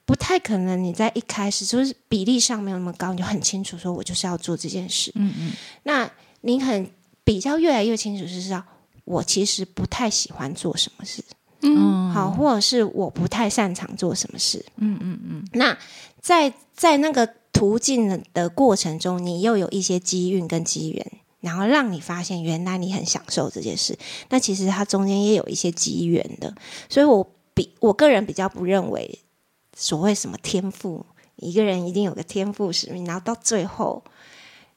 [0.03, 5.51] 不太可能你在一开始就是比例上没有那么高，你就很清楚说我就是要做这件事，嗯嗯，
[5.83, 6.11] 那。
[6.41, 6.89] 你很
[7.23, 8.63] 比较越来越清楚，是知道
[9.05, 11.23] 我其实不太喜欢做什么事，
[11.61, 15.45] 嗯，好，或者是我不太擅长做什么事，嗯嗯嗯。
[15.53, 15.77] 那
[16.21, 23.97] 在在那个途径的过程中，你又有一些机运跟机缘，然后让你发现原来你很享受这件事。
[24.29, 26.55] 那其实它中间也有一些机缘的，
[26.87, 29.19] 所以我比我个人比较不认为
[29.75, 34.03] 所谓什么天赋，一个人一定有个天赋使命，然后到最后。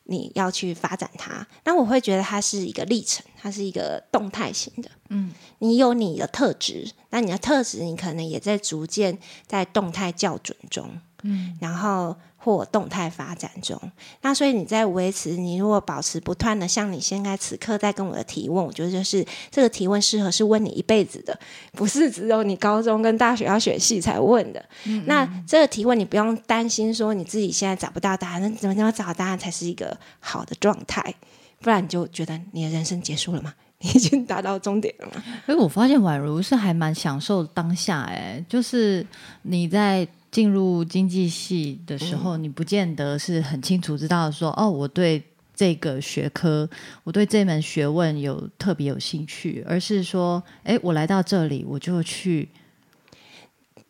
[0.05, 4.91] 你要去发展它，那我会觉得它是一个历程，它是一个动态型的。
[5.11, 11.01] 嗯，你有你的特质，那你的特质你可能也在逐渐在动态校准中。
[11.23, 12.15] 嗯，然后。
[12.45, 13.81] 或动态发展中，
[14.23, 21.39] 那所以你在维持，你如果保持不断的，像你现在此刻在跟我的提问，我觉得就是这个提问适合是问你一辈子的，
[21.71, 24.61] 不是只有你高中跟大学要选系才问的。
[25.05, 31.15] 那这个提问你不用担心说你自己现在找不到答案，那怎么怎么找答案才是一个好的状态？
[31.61, 33.55] 不然你就觉得你的人生结束了吗？
[33.79, 35.23] 你 已经达到终点了吗？
[35.47, 39.07] 哎，我发现宛如是还蛮享受当下，哎，就是
[39.43, 40.09] 你在。
[40.33, 45.23] 进入经济系的时候，你不见得是很清楚知道说，哦，我对
[45.55, 46.69] 这个学科，
[47.05, 52.49] 我对这门学问有特别有兴趣，而是说，哎，我来到这里，我就去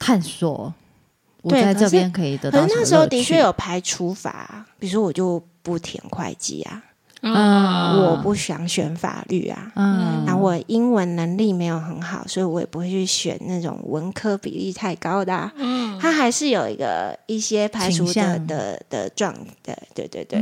[0.00, 0.74] 探索
[1.42, 2.60] 我在这边可以得到。
[2.60, 6.82] 可是那时候的确有排除法，比如说我就不填会计啊。
[7.22, 15.52] 嗯，我不想选法律啊，嗯，然后我英文能力没有很好，所以我也不会去选那种文科比例太高的，啊。
[15.56, 19.32] 嗯，它还是有一个一些排除的的的状
[19.62, 20.40] 的，对对对，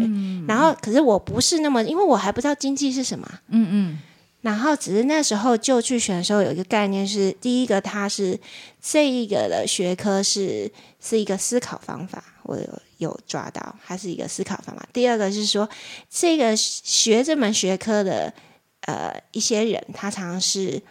[0.48, 3.98] 然后可是我不是那么，因为我还不知道经济是什么，嗯嗯。
[4.40, 8.40] 然后只是那时候就去选的时候，有一个概念是，第一个它是
[8.80, 14.88] 这一个的学科是是一个思考方法，我有有抓到，它是一个思考方法。
[14.92, 15.70] 第二个是说，
[16.10, 18.34] 这个学这门学科的
[18.80, 20.82] 呃一些人，他常常是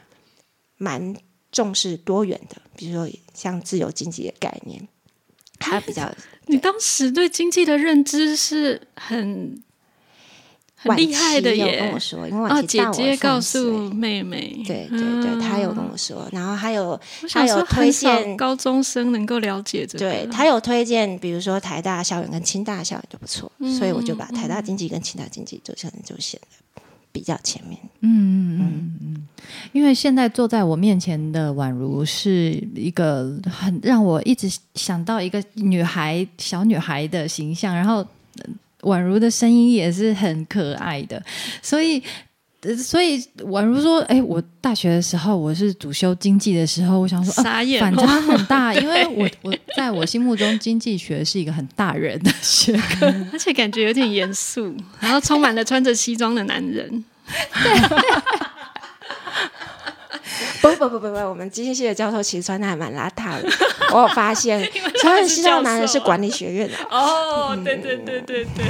[0.77, 1.13] 蛮
[1.51, 4.87] 重视多元的，比如说像自由经济的概念，
[5.59, 6.09] 他比较。
[6.47, 9.61] 你当时对经济的认知是很。
[10.81, 11.79] 很厉害的耶！
[11.81, 16.97] 跟我说，因为姐姐告诉妹妹，对对对，她有跟我说，然后还有
[17.29, 27.77] 她有推荐高中生能够了解这个，对她有推荐，比如说台大校园跟清大校园就不错，所以我就把台大经济跟清大经济就现在就显得比较前面。
[27.99, 29.27] 嗯嗯嗯嗯，
[29.73, 38.05] 因为现在坐在我面前的宛如是一个很让我一直想到一个女孩小女孩的形象，然后。
[38.81, 41.21] 宛如的声音也是很可爱的，
[41.61, 42.01] 所以，
[42.77, 47.31] 所以宛如说：“哎，我大学的时候我是主修经济的时候，我想说，
[47.79, 57.03] 反差很大，因为 我我在我心目中经济学是一个很大人的学科， 而且感觉有点严肃，然后充满了穿着西装的男人。
[60.61, 63.49] ”不不不不不，我们机械系的教授其实穿的还蛮邋遢的。
[63.93, 64.69] 我有发现，
[65.01, 66.75] 穿西装男人是管理学院的。
[66.89, 68.65] 哦，对对对对对，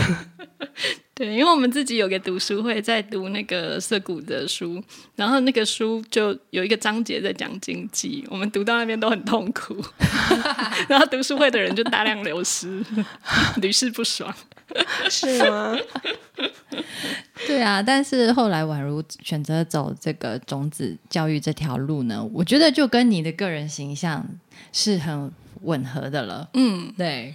[1.19, 4.81] 对，因为我们自己有个读书会，在读那个涩谷的书，
[5.17, 9.75] 然后那个书就有一个章节在讲经济，我们读到那边都很痛苦，
[10.87, 12.81] 然后读书会的人就大量流失，
[13.57, 14.33] 屡试不爽。
[15.09, 15.77] 是吗？
[17.45, 24.25] 对啊，但是后来宛如选择走这个种子教育这条路呢，我觉得就跟你的个人形象
[24.71, 25.29] 是很
[25.63, 26.47] 吻合的了。
[26.53, 27.33] 嗯，对。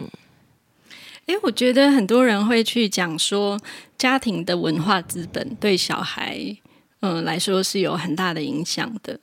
[1.27, 3.59] 哎，我觉得很多人会去讲说，
[3.97, 6.39] 家庭的文化资本对小孩
[7.01, 9.19] 嗯来说是有很大的影响的。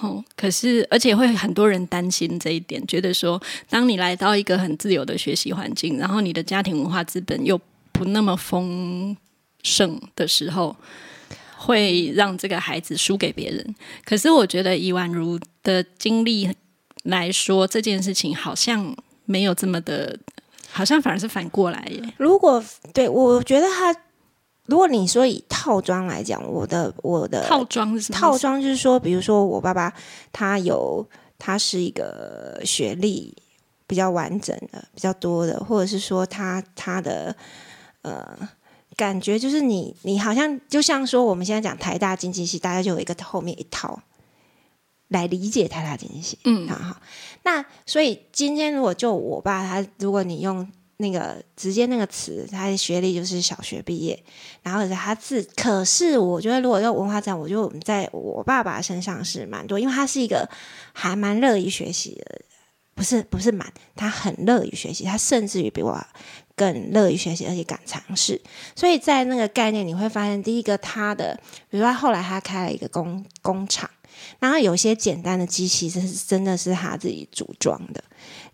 [0.00, 7.58] 哦，可是而且会很多人担心这一点，觉得说，当你来到一个很自由的学习环境，然后你的家庭文化资本又
[7.92, 9.16] 不那么丰
[9.62, 10.76] 盛的时候，
[11.56, 13.74] 会让这个孩子输给别人。
[14.04, 16.50] 可是我觉得以宛如的经历
[17.04, 20.18] 来说，这件事情好像没有这么的，
[20.76, 22.12] 好像反而是反过来耶。
[22.18, 22.62] 如果
[22.92, 23.94] 对我觉得他。
[24.68, 29.94] 如果你说以套装来讲，我的我的套装是什么套装，就是说，比如说我爸爸
[30.32, 31.06] 他有
[31.38, 33.32] 他是一个学历
[33.86, 37.36] 比较完整的、比较多的，或者是说他他的
[38.02, 38.36] 呃
[38.96, 44.02] 感觉就是你你好像就像说我们现在讲台大经济系，大家就有一个后面一套
[45.06, 46.96] 来理解台大经济系，嗯，好，
[47.46, 50.68] 那所以今天如果就我爸他，如果你用。
[50.98, 54.18] 那个直接那个词，他的学历就是小学毕业，
[54.62, 60.48] 然后是他自，可是我觉得如果要文化这样，我觉得我们在我爸爸身上是蛮多，因为他是一个
[60.94, 62.40] 还蛮乐于学习的，
[62.94, 66.02] 不是不是蛮，他很乐于学习，他甚至于比我
[66.54, 68.40] 更乐于学习，而且敢尝试。
[68.74, 73.90] 所以在那个概念，你会发现，第一个他的，比如说后来他开了一个工工厂，
[74.38, 78.02] 然后有些简单的机器，这是真的是他自己组装的。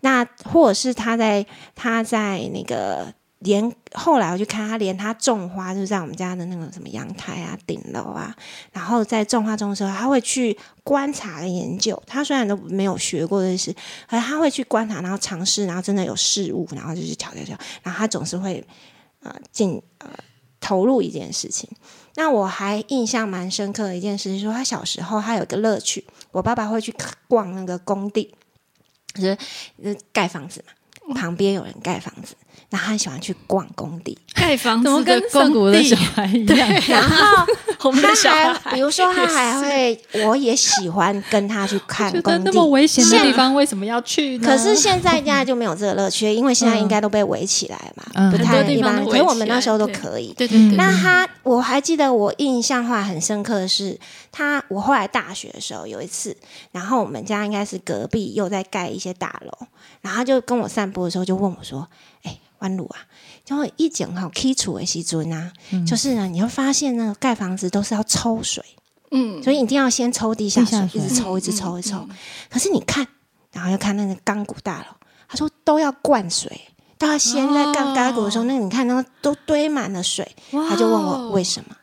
[0.01, 8.35] 那或者是他在他在那个连后来我去看他连他种花就是在我们家的那个什么阳台啊顶楼啊，
[8.71, 12.01] 然后在种花种的时候，他会去观察研究。
[12.07, 13.73] 他虽然都没有学过这些，
[14.09, 17.57] 可是他会去观察，然后尝试，然后真的有事物，然后就去挑挑挑。
[17.81, 18.65] 然后他总是会
[19.21, 20.09] 呃进呃
[20.63, 21.69] 投入一件事情。
[22.15, 26.95] 那我还印象蛮深刻的一件事情说，他小时候他有个乐趣，我爸爸会去
[27.27, 28.33] 逛那个工地。
[29.13, 29.37] 就是
[30.11, 30.63] 盖房子
[31.05, 32.35] 嘛，旁边有人盖房子。
[32.69, 36.69] 然后他喜欢去逛工地，盖房子，怎么跟上古的小孩一样？
[36.87, 37.45] 然后
[38.01, 42.41] 他还，比如说，他还会，我也喜欢跟他去看工地。
[42.45, 44.47] 那么危险的地方为什么要去呢？
[44.47, 49.03] 可是现在现在就没有这个乐趣，因为现在应该都被围起来嘛，不太一般。
[49.05, 50.33] 可是我们那时候都可以。
[50.37, 50.77] 对对对。
[50.77, 53.99] 那他，我还记得我印象化很深刻的是，
[54.31, 56.35] 他我后来大学的时候有一次，
[56.71, 59.67] 然后我们家应该是隔壁又在盖一些大楼，
[60.01, 61.97] 然后就跟我散步的时候就问我说：“哎。”
[62.63, 63.05] 弯路啊，
[63.45, 65.51] 就会一讲好基础的时尊啊，
[65.85, 68.63] 就是呢，你会发现那个盖房子都是要抽水，
[69.11, 72.07] 嗯，所以一定要先抽地下水，一直抽，一直抽，一直抽。
[72.49, 73.05] 可是你看，
[73.51, 74.95] 然后又看那个钢骨大楼，
[75.27, 80.35] 他说都要灌水，都要先在干干谷的时候，那个你看，那个都堆满了水。
[80.51, 81.75] 他就问我为什么。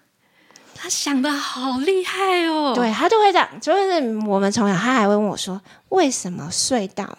[0.83, 2.73] 他想的好厉害哦！
[2.75, 5.61] 对他就会讲，就是我们从小他还会问我说，
[5.91, 7.19] 为什么隧道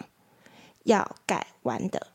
[0.82, 2.08] 要改弯的？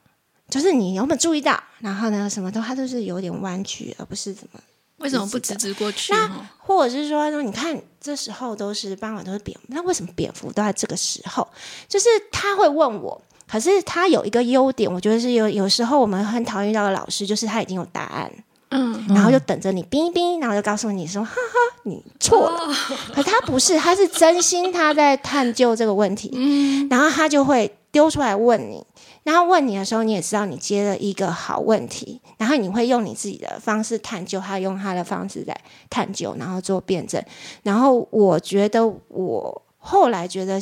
[0.50, 1.62] 就是你有没有注意到？
[1.80, 4.60] 然后呢，什么都他都是有点弯曲，而不是怎么？
[4.98, 6.12] 为什么不直直过去？
[6.12, 11.48] 那或者是说，说你看这时候都是傍晚都是蝙蝠，那为什么蝙蝠都在这个时候？
[11.88, 18.32] 就是他会问我，可是他有一个优点，我觉得是有有时候我们很讨厌到的老师，就是他已经有答案。
[18.70, 22.76] 嗯，然后就等着你哔哔，然后就告诉你说，哈哈，你错了。
[23.16, 26.32] 可他不是，他是真心他在探究这个问题。
[26.34, 28.86] 嗯，然后他就会丢出来问你，
[29.28, 35.54] 然后问你的时候，你也知道你接了一个好问题，然后你会用你自己的方式探究，他用他的方式在
[35.90, 37.22] 探究，然后做辩证。
[37.62, 40.58] 然后我觉得，我后来觉得，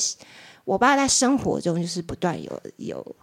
[0.63, 3.16] 我爸在生活中就是不断有有。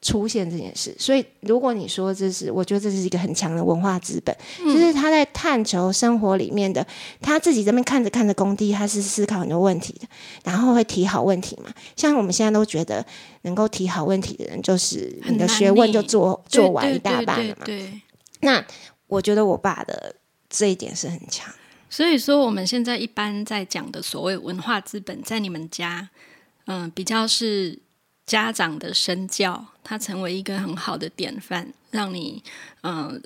[0.00, 6.86] 出现这件事，所以如果你说这是，我觉得这是一个很强的文化资本，就是他在探求生活里面的，
[7.20, 10.06] 他自己这边看着看着工地，他是思考很多问题的，
[10.44, 11.74] 然后会提好问题嘛。
[11.96, 13.04] 像我们现在都觉得
[13.42, 17.64] 能够提好问题的人，就是你的学问就做做完一大半了嘛。
[17.64, 18.00] 对，
[18.42, 18.64] 那
[19.08, 20.14] 我觉得我爸的
[20.48, 21.52] 这一点是很强。
[21.90, 26.08] 所以说，我们现在一般在讲的所谓文化资本，在你们家，
[26.66, 27.80] 嗯，比较是。
[28.28, 32.42] 家长的身教，他成为一个很好的典范，让你
[32.82, 33.20] 嗯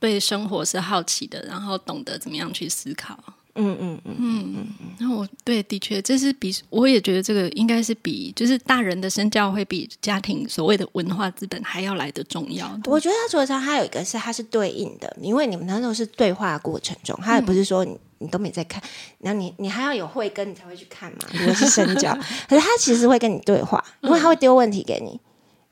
[0.00, 3.22] 对生活是好奇的，然后懂得怎么样去思考。
[3.58, 4.68] 嗯嗯嗯嗯嗯。
[4.98, 12.66] 那我对的确，这是比我也觉得这个应该是比就是大人的身教会比家庭所谓的文化资本还要来的重要。
[12.86, 17.98] 我觉得他主要上还有一个是它是对应的，因为你们那时候是对话过程中，他也不是说你。
[18.18, 18.82] 你都没在看，
[19.18, 21.18] 然后你你还要有慧根，你才会去看嘛。
[21.32, 22.12] 如果是深交，
[22.48, 25.20] 可是他其实会跟你对话，因为他会丢问题给你。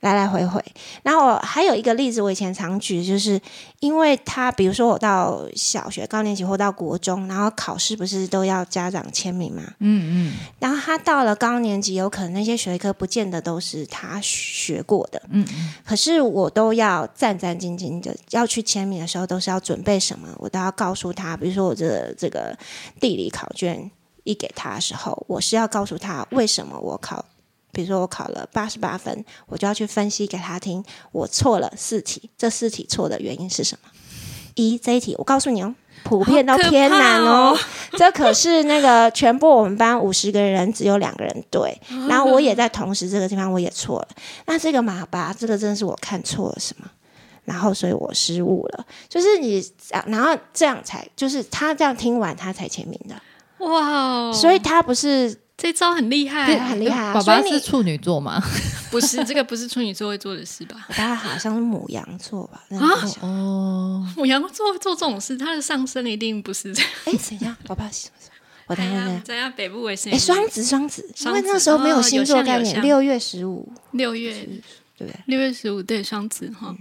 [0.05, 0.63] 来来回回，
[1.03, 3.41] 然后还有一个例子，我以前常举，就是
[3.81, 9.63] 因为他，比如说我到小学高年级或到国中，然后考试不是都要家长签名嘛？
[9.79, 10.33] 嗯嗯。
[10.59, 15.73] 然后他到了高年级，有可能那些学科不见得都是他学过的，嗯嗯。
[15.87, 20.29] 可是我都要战战兢兢的要去签名的时候，都是要准备什么？
[20.37, 22.55] 我都要告诉他，比如说我这这个
[23.01, 23.91] 地理考卷
[24.25, 27.25] 一给他的时候，我是要告诉他为什么我考。
[27.75, 33.91] 比如说我考了八十八分，我就要去分析给他听，我错了四题，这四题错的原因是什么？
[34.55, 37.59] 一这一题，我告诉你哦，普遍都偏难哦，
[37.99, 41.77] 这可是那个全部我们班五十个人只有两个人对，
[42.09, 44.09] 然后我也在同时这个地方我也错了，
[44.47, 46.89] 那这个马吧这个真的是我看错了什么？
[47.45, 49.61] 然后所以我失误了，就是你，
[50.07, 55.37] 然后这样才就是他这样听完他才签名的，哇，所以他不是。
[55.65, 57.15] 这招很厉害，很厉害。
[57.15, 58.39] 爸爸是处女座吗？
[58.93, 60.87] 不是，这个不是处女座会做的事吧？
[60.91, 62.63] 他好像是母羊座吧？
[62.79, 62.93] 啊
[63.23, 66.91] 哦，母羊座做这种事，他的上升一定不是这样。
[67.07, 68.09] 哎，等一下，爸爸是
[68.67, 70.13] 我等下等下北部为星。
[70.13, 72.83] 哎，双子，双子，因为那时候没有星座概念。
[72.83, 74.47] 六月十五，六月。
[74.97, 76.75] 对不对，六月十五对双子哈，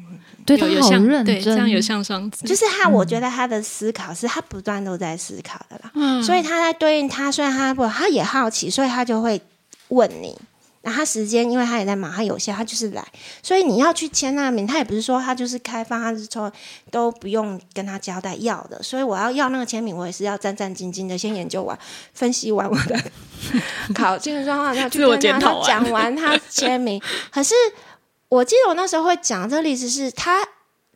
[0.45, 9.41] 对他好认真，这样有像双子，就是他，我觉得他的思考是他不断都在思考的啦，所以他在对应他，虽然他不，他也好奇，所以他就会
[9.87, 10.37] 问你。
[10.85, 13.01] 那他时间，因为他也在忙，他有限，他就是来，
[13.41, 16.51] 所以你要去签那名，他也不是说他就是开放，他是说
[16.91, 21.79] 都不用跟他交代要的，所以我要要那个签名，我也是要战战兢兢的先研究完、
[22.13, 22.99] 分析完我的
[23.95, 27.01] 考进状况，要去跟他讲完他签名，
[27.31, 27.55] 可是。
[28.33, 30.39] 我记得我那时候会讲这个例子，是他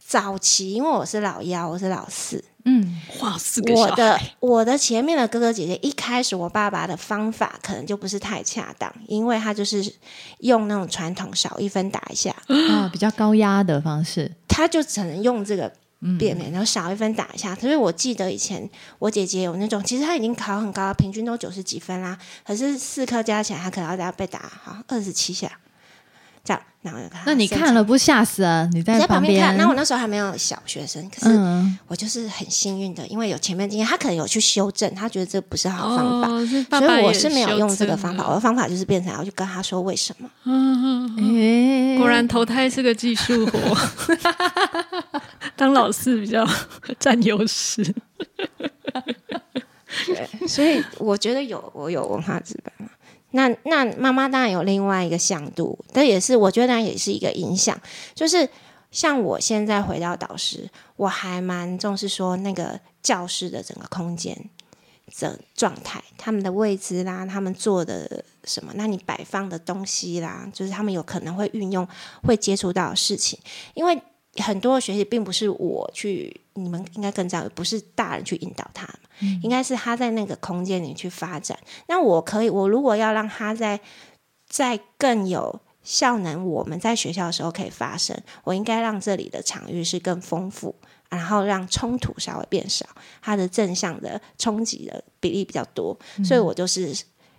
[0.04, 9.94] 早期，因为我是老幺，我是老四，嗯，哇，四个我的我的前面的哥哥姐姐，一开始我爸爸的方法可能就不是太恰当，因为他就是
[10.40, 12.36] 用那种传统少一分打一下。
[12.72, 15.72] 啊，比较高压的方式，他就只能用这个
[16.18, 17.54] 变面，然后少一分打一下。
[17.54, 18.68] 所以我记得以前
[18.98, 25.52] 我姐姐有那种，其实她已经考很高，平均都九十几分啦，可是四科加起来，她可能要被打好二十七下。
[26.48, 28.70] 这样，然后那你看了不吓死啊？
[28.72, 29.58] 你在旁边看。
[29.58, 31.38] 那我那时候还没有小学生，可是
[31.88, 38.26] 我就是很幸运的，因为有前面经验，他可能有去修正，他觉得这不是好方法，所以我是没有用这个方法。
[38.30, 40.30] 我的方法就是变成要去跟他说为什么。
[40.45, 43.78] 嗯， 果然投胎是个技术活，
[45.58, 46.48] 当老师比较
[46.98, 47.84] 占优势。
[50.06, 52.72] 对，所以我觉得有我有文化资本。
[53.32, 57.80] 那那妈妈当然有另外一个向度，这也是我觉得也是一个影响。
[58.15, 58.49] 就是
[58.89, 64.49] 像我现在回到导师，我还蛮重视说那个教室的整个空间，
[65.19, 71.88] 的状态，他们的位置啦，他们做的什么，那你摆放的东西啦，就是他们有可能会运用、
[72.23, 73.38] 会接触到的事情。
[73.73, 74.01] 因为
[74.42, 78.88] 很多的学习并不是我去，你们应该更知道，不是大人去引导他
[79.42, 81.58] 应该是他在那个空间里去发展。
[81.88, 83.80] 那我可以，我如果要让他在
[84.48, 90.76] 在更有效能，我们在学校的时候可以发生，我应该让这里的场域是更丰富。
[91.10, 92.86] 然后让冲突稍微变少，
[93.22, 96.94] 它的正向的冲击的比例比较多，所以我就是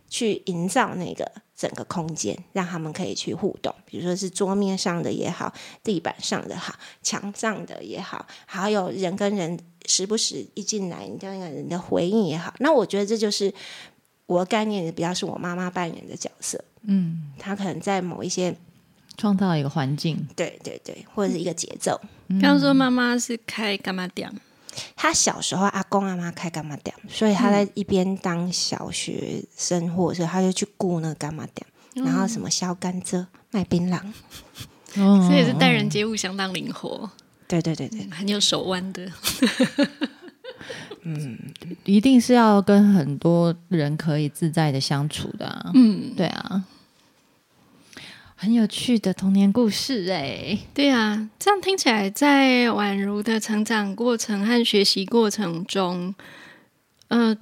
[0.08, 5.52] 去营造那个整个空间，让他们可以去互动，比如说是桌面上的也好，
[5.82, 13.52] 地板上的好，墙上的也好，还有人跟人时不时一进来，你叫那个人的回应也好，那我觉得这就是
[14.26, 18.54] 我的概念，比较是我妈妈扮演的角色，嗯，她可能在某一些。
[19.16, 22.00] 创造一个环境，对对对，或者是一个节奏。
[22.28, 24.32] 刚刚说妈妈是开干嘛店？
[24.96, 34.00] 他小时候阿公阿妈开干嘛店，所以他在一边当小学生，或者是他就去雇那个干嘛店，然后什么削甘蔗、卖槟榔，
[34.94, 37.10] 所以是待人接物相当灵活。
[37.46, 39.10] 对对对对，很有手腕的。
[41.02, 41.38] 嗯，
[41.84, 45.70] 一定是要跟很多人可以自在的相处的。
[45.74, 46.64] 嗯，对啊。
[48.40, 56.14] 很有趣的童年故事哎，对啊，这样听起来，在宛如的成长过程和学习过程中，
[57.08, 57.36] 呃，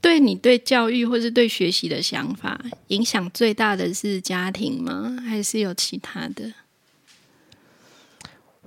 [0.00, 5.16] 对你对教育或是对学习的想法影响最大的是家庭吗？
[5.28, 6.52] 还是有其他的？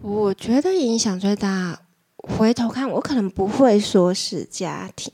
[0.01, 1.83] 我觉得影响最大，
[2.17, 5.13] 回头看，我可能不会说是家庭，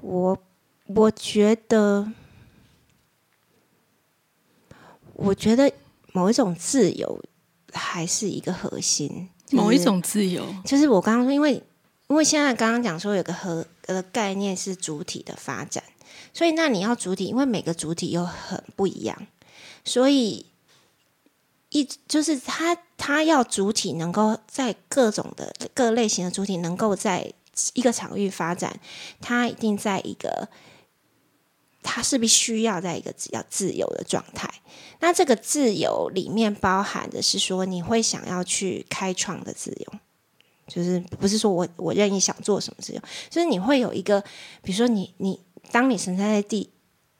[0.00, 0.38] 我
[0.86, 2.12] 我觉得。
[5.16, 5.72] 我觉得
[6.12, 7.20] 某一种自由
[7.72, 9.28] 还是一个核心。
[9.52, 11.62] 某一种自由，就是我刚刚说，因为
[12.08, 15.84] 因为现在刚刚讲说有个核的概念是主体的发展，
[16.34, 19.16] 所以那你要主体，因为每个主体又很不一样，
[19.84, 20.46] 所以
[21.68, 27.32] 一就是他他要主体能够在各种的各类型的主体能够在
[27.74, 28.80] 一个场域发展，
[29.20, 30.48] 他一定在一个。
[31.86, 34.52] 他是必须要在一个比较自由的状态。
[35.00, 39.98] 那这个自由里面包含的是说，你会想要去开创的自由，
[40.66, 44.20] 就是不是说我我任意想做什么自由，就是你会有一个，
[44.62, 46.70] 比如说你你当你存在在地。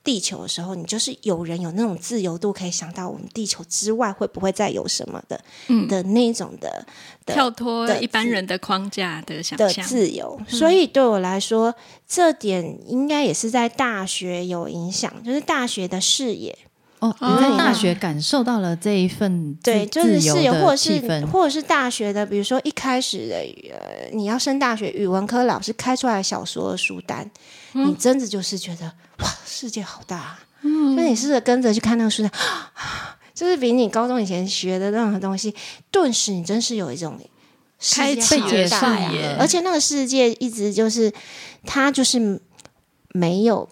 [0.07, 5.37] 地球的时候，你就是有人有那种自由度，可以想到我们地球之外会不会再有什么的，
[5.67, 6.85] 嗯的那种的
[7.25, 10.39] 跳脱一般人的框架的想象自由。
[10.47, 11.75] 所以对我来说，
[12.07, 16.57] 这点应该也是在大学有影响，就是大学的视野
[16.99, 23.35] 哦，你在大学感受到了这一份对，就是视野，或者是或者是大学的，比如说一开始的
[23.73, 27.29] 呃，你要升大学，语文科老师开出来小说的书单。
[27.85, 30.39] 你真的就是觉得哇，世界好大！
[30.61, 32.27] 嗯，那你试着跟着去看那个书，
[33.33, 35.53] 就是比你高中以前学的任何东西，
[35.91, 37.19] 顿时你真是有一种
[37.95, 39.37] 开启大呀！
[39.39, 41.13] 而且那个世界一直就是
[41.65, 42.41] 它就是
[43.09, 43.69] 没有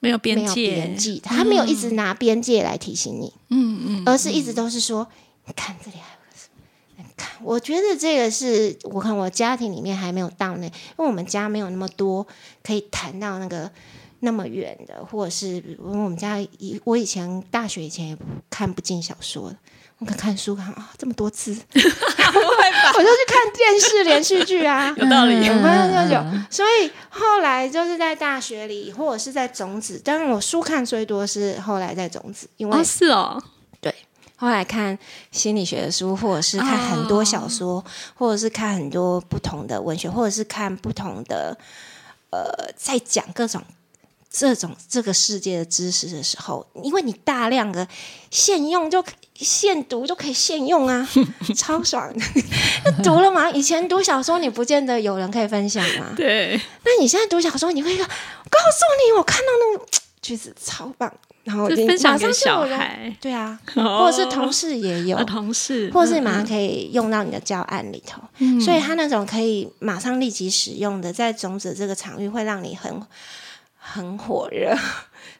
[0.00, 5.08] 没有边界，边界，它没有一直拿边界来提醒你，嗯嗯，而是一直都是说，
[5.46, 6.07] 你看这里还。
[7.18, 12.26] 看，我觉得这个是我看我家庭里面还没有到那，因为我们家没有那么多
[12.62, 13.70] 可以谈到那个
[14.20, 19.56] 那么远的，或者是因为我们家以我以前大学以前也不看不进小说的，
[19.98, 22.92] 我看看书看啊这么多字， 不会吧？
[22.96, 26.24] 我就去看电视连续剧啊，有道理，有有有。
[26.50, 33.42] 所以后来就是在大学里或者是在种子，当然我书看最多是后来在种子，因为是哦。
[34.40, 34.96] 后来看
[35.32, 37.84] 心理学的书，或者是看很多小说，
[38.14, 41.58] 或者是看很多不同的文学，或者是看不同的
[42.30, 43.60] 呃，在讲各种
[44.30, 47.88] 这种这个世界的知识的时候，因为你大量的
[48.30, 51.08] 现用就现读就可以现用啊，
[51.56, 52.12] 超爽！
[52.84, 53.50] 那读了吗？
[53.50, 56.60] 以前读小说你不见得有人可以分享嘛，对。
[56.84, 58.06] 那你现在读小说，你会告诉
[59.04, 59.86] 你，我看到那个
[60.22, 61.12] 句子超棒。
[61.48, 65.24] 然后分享给小孩，对啊，或者是同事也有。
[65.24, 68.20] 同事，或者是马上可以用到你的教案里头。
[68.60, 73.00] 所以他那种可以马上立即使用的，在种子这个场域会让你很
[73.78, 74.76] 很火热。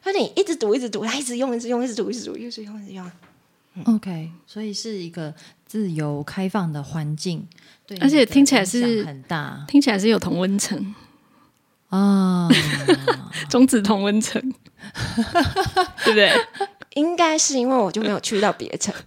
[0.03, 3.11] 那你一直读，一直读，他一直用，一直用，一直读，一直读，一直用，一直用。
[3.85, 5.31] OK，所以是一个
[5.67, 7.47] 自由开放的环境，
[7.85, 10.95] 对，而且听起来是很大，听起来是有同温层
[11.89, 12.47] 啊，
[13.49, 14.41] 中子同温层。
[16.03, 16.31] 对不对？
[16.95, 18.93] 应该是因为我就没有去到别城，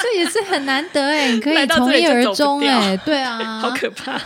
[0.00, 4.18] 这也是很难得哎，你可以从一而终哎，对啊，好可怕。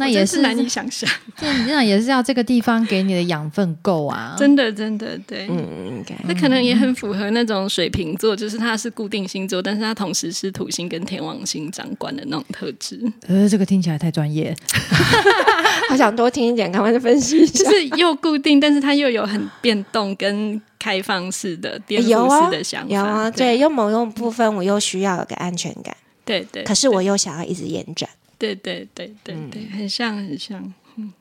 [0.00, 13.00] 那也是难以想象，这那也是要这个地方给你的养分够啊， 真的真的对，嗯，那可能也很符合那种水瓶座，就是它是固定星座，但是它同时是土星跟天王星掌管的那种特质。
[13.26, 14.54] 呃，这个听起来太专业，
[15.90, 17.58] 好想多听一点，赶快去分析一下。
[17.64, 22.94] 就是又固定，但是它又有很变动跟开放式的、颠覆式的想法。
[22.94, 28.08] 有啊，对，又某种部分我又需要有个安全感，对对，可是我又想要一直延展。
[28.38, 30.72] 对对对对对，很像很像。
[30.94, 31.12] 嗯，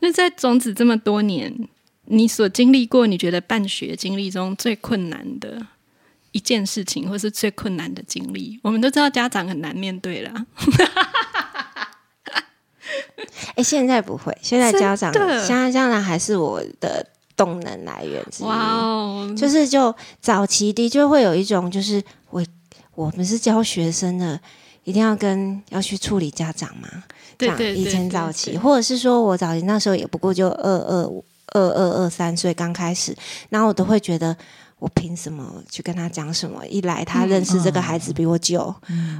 [0.00, 1.56] 那在种子这么多年，
[2.06, 5.64] 你所经历过，你觉得办学经历中最困难的
[6.32, 8.58] 一件事情，或是最困难的经历？
[8.62, 10.46] 我们都知道家长很难面对啦。
[13.54, 17.06] 哎，现在不会，现在家长，现在家长还是我的
[17.36, 18.46] 动能来源之一。
[18.46, 22.44] 哇哦，就是就早期的就会有一种，就是我
[22.96, 24.40] 我们是教学生的。
[24.84, 26.88] 一定要跟要去处理家长嘛？
[27.36, 31.02] 对对，以前早期，或者是说我早期那时候也不过就二二
[31.48, 33.16] 二二二三岁刚开始，
[33.48, 34.36] 然后我都会觉得。
[34.78, 36.66] 我凭什么去跟他讲什么？
[36.66, 38.74] 一来他认识这个孩子比我久，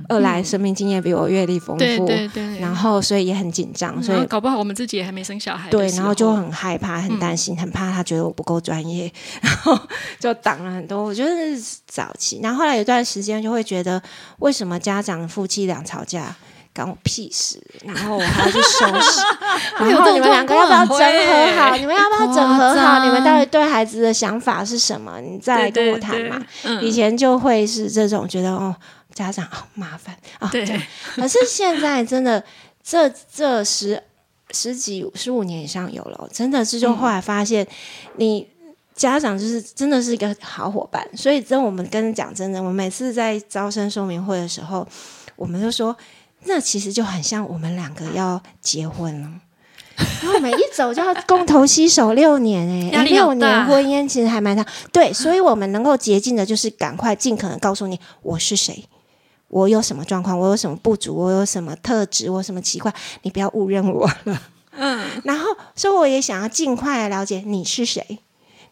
[0.09, 9.79] 二来生命经验比我阅历丰富，对对然后所以也很紧张，所以搞不好我们自己也还没生小孩，对，然后就很害怕、很担心、很怕他觉得我不够专业， 然后
[10.19, 11.03] 就挡了很多。
[11.03, 14.03] 我觉得是早期，然后后来有段时间就会觉得，
[14.41, 16.37] 为什么家长夫妻俩吵架？
[16.75, 17.62] 干我屁事！
[17.85, 19.20] 然后我还要去收拾。
[19.79, 21.77] 然后你们两个要不要整合好？
[21.77, 23.05] 你们要不要整合好？
[23.05, 25.20] 你们到底对孩子的想法是什么？
[25.20, 26.45] 你再来跟我谈嘛。
[26.83, 28.75] 以前就会是这种觉得哦，
[29.14, 30.49] 家长好麻烦啊。
[30.51, 30.66] 对。
[31.14, 32.43] 可是现在真的，
[32.83, 34.03] 这这十
[34.51, 37.64] 十几十五年以上有了，真的是就后来发现，
[38.16, 38.49] 你
[38.97, 41.09] 家长就是真的是一个好伙伴。
[41.16, 44.85] 所以真我们跟讲真的，我每次在招生说明会的时候，
[45.37, 45.97] 我们就说。
[46.47, 49.29] 那其实就很像我们两个要结婚了，
[49.97, 54.65] 然后我们一走就要共同携手六年 哎，六年婚姻其实还蛮长。
[54.93, 58.85] 对，所以我们能够捷径的就是赶快尽可能告诉你我是谁，
[59.49, 62.93] 我有什么状况，我有什么不足，我有什么特质，我什么奇怪，
[63.23, 64.43] 你不要误认我了。
[64.77, 68.19] 嗯，然后所以我也想要尽快了解你是谁，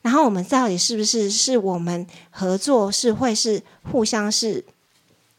[0.03, 4.65] 然后我们到底是不是是我们合作是会是互相是。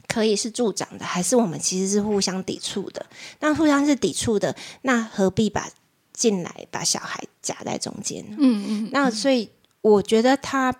[0.08, 3.04] 可以是助长的，还是我们其实是互相抵触的？
[3.39, 5.70] 那互相是抵触的，那何必把
[6.14, 8.36] 进来把小孩夹在中间呢？
[8.39, 8.89] 嗯嗯。
[8.91, 9.49] 那所以
[9.82, 10.74] 我觉得他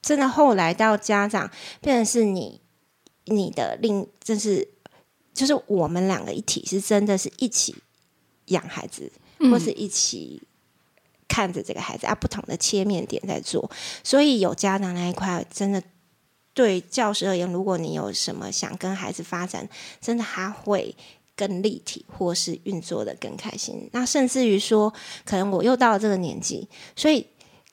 [0.00, 1.50] 真的后来到家长
[1.80, 2.60] 变成是你
[3.24, 4.68] 你的另，就是
[5.34, 7.74] 就是我们两个一体，是真的是一起
[8.46, 9.10] 养孩子，
[9.50, 10.42] 或是一起
[11.26, 13.68] 看着这个孩子啊，不同的切面点在做。
[14.04, 15.82] 所以有家长那一块真的。
[16.58, 19.68] 对教师而言，如果你有什么想跟孩子发展，
[20.00, 20.92] 真的他会
[21.36, 23.88] 更立体，或是运作的更开心。
[23.92, 24.92] 那甚至于说，
[25.24, 27.24] 可能我又到了这个年纪，所以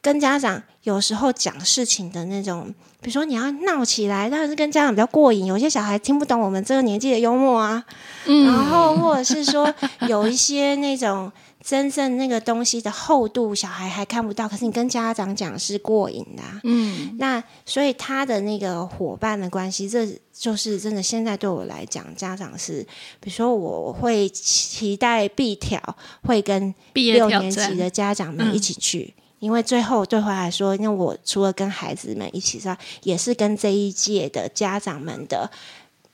[0.03, 2.71] 跟家长有时候讲事情的那种，
[3.01, 5.47] 比如说你要闹起来，当然是跟家长比较过瘾。
[5.47, 7.83] 有些小孩听不懂我们这个年纪的幽默啊，
[8.25, 9.73] 然后或者是说
[10.07, 11.31] 有一些那种。
[11.65, 16.43] 真正那个东西的厚度，小孩还看不到，可是你跟家长讲是过瘾的。
[16.63, 21.01] 嗯，那所以他的那个伙伴的关系，这就是真的。
[21.01, 22.85] 现在对我来讲，家长是，
[23.19, 25.81] 比如说我会期待必条
[26.21, 35.49] 会跟六年级的家长们一起去，因为最后对回来说，因为我除了跟孩子们一起之外，也是跟这一届的家长们的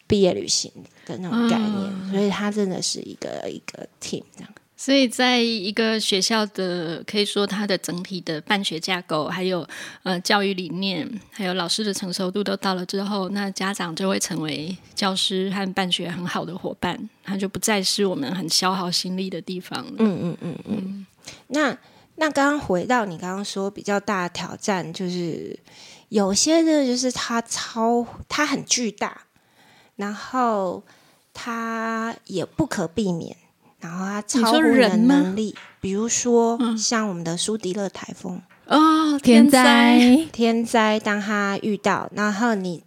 [0.07, 0.71] 毕业旅行
[1.05, 4.49] 的那种概念，所以他真的是一个一个 team 这样。
[4.84, 9.63] 所以，在一个学校的，可以说它的整体的办学架构，还有
[10.01, 19.93] 呃教育理念，还有老师的成熟度都到了之后，那家长就会成为教师和办学很好的伙伴，他就不再是我们很消耗心力的地方了。
[19.99, 21.05] 嗯嗯嗯嗯。
[21.49, 21.77] 那
[22.15, 25.59] 那刚刚回到你刚刚说比较大的挑战，就是
[26.09, 29.25] 有些的，就是它超它很巨大，
[29.97, 30.84] 然后
[31.36, 33.38] 它也不可避免。
[33.82, 38.41] 然后它超乎人能力，比如说像我们的苏迪勒台风。
[38.67, 42.82] 哦，天灾 天灾，当他遇到，然后你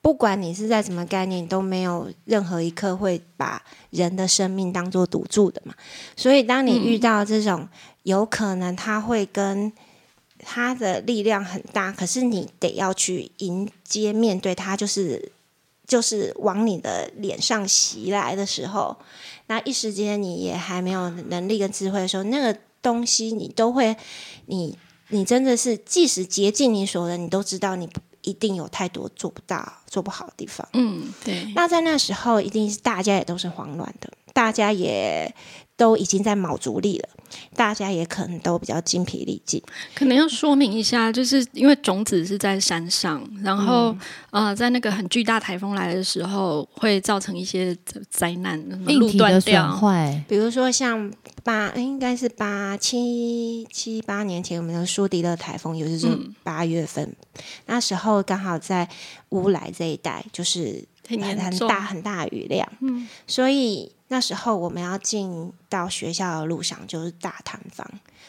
[0.00, 5.74] 不管你是在什么概念，都没有任何一刻会把人的生命当做赌注的嘛。
[6.14, 7.66] 所以当你遇到这种，
[8.04, 9.72] 有可能他会跟
[10.38, 15.32] 他的力量很大，可是你得要去迎接面对他，就是
[15.86, 18.96] 就是往你的脸上袭来的时候。
[19.46, 23.94] 那一时间你也还没有能力跟智慧的时候，那个东西你都会，
[24.46, 24.78] 你
[25.08, 27.86] 你真的是，即使竭尽你所能，你都知道你
[28.22, 30.66] 一定有太多做不到、做不好的地方。
[30.72, 31.52] 嗯，对。
[31.54, 35.34] 那在那时候，一定是大家也都是慌乱的，大家也
[35.76, 37.08] 都已经在卯足力了，
[37.56, 39.60] 大家也可能都比较精疲力尽。
[39.94, 43.90] 可能要说明一下，就是因为种子是在山上，然后、
[44.30, 47.76] 嗯呃，在那个很巨大台风来的时候，会造成一些
[48.08, 49.76] 灾难，路断掉。
[49.76, 51.12] 坏，比如说像
[51.42, 57.14] 八，应该是八七七八年前，我们的苏迪勒台风，也就是嗯八月份，
[57.66, 58.88] 那时候刚好在
[59.30, 67.86] 乌来这一带，就是很很很大很大雨量，嗯，所以那时候我们要进到学校的路上就是大塌方，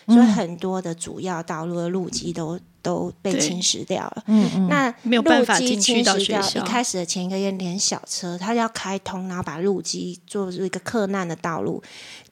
[0.07, 4.23] 嗯所以很多的主要道路的路基都都被侵蚀掉了。
[4.27, 11.81] 嗯嗯，那没有办法进去到侵蚀掉，学校一开始的前一个月，连小车它要开通，然后把路基做出一个克难的道路，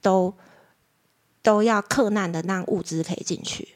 [0.02, 0.34] 都
[1.42, 3.73] 都要克难的让物资可以进去。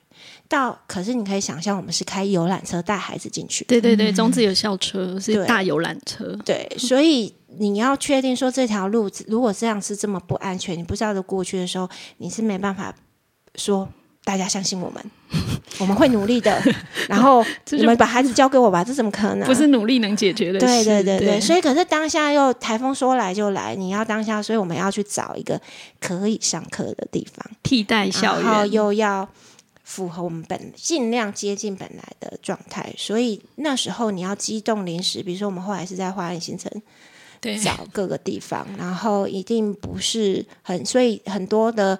[0.49, 6.37] 到可是你可以想象，我们是开游览车带孩子进去，对对对，中子有校车，是对大游览车。
[6.45, 12.93] 对，所以你要确定说这条路如果这样是这么不安全，你不知道的过去的时候，你是没办法
[13.55, 13.87] 说
[14.23, 15.11] 大家相信我们，
[15.79, 16.61] 我们会努力的。
[17.07, 19.47] 然后你们把孩子交给我吧，这怎么可能？
[19.47, 20.85] 不是努力能解决的对事。
[20.85, 25.59] 对对对，对，所以可是当下又台风说来就来，你要当下，所以我们要去找一个
[25.99, 28.71] 可以上课的地方，替代校然后园。
[28.73, 29.27] 又要
[29.87, 36.69] 符合我们本尽量接近本来的状态，所以那时候你要机动临时，比如说我们后来是在花园新城
[37.39, 41.97] 对，找各个地方，然后一定不是很，所以很多的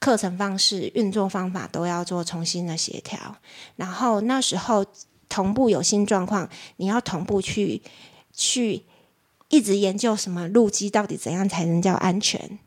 [0.00, 3.36] 课程方式、运作方法都要做重新的协调。
[3.76, 4.82] 然后那时候
[5.28, 6.48] 同步有新状况，
[6.78, 7.82] 你要同步去
[8.32, 8.82] 去
[9.50, 12.58] 一直研究什么路基到底怎样才能叫安全。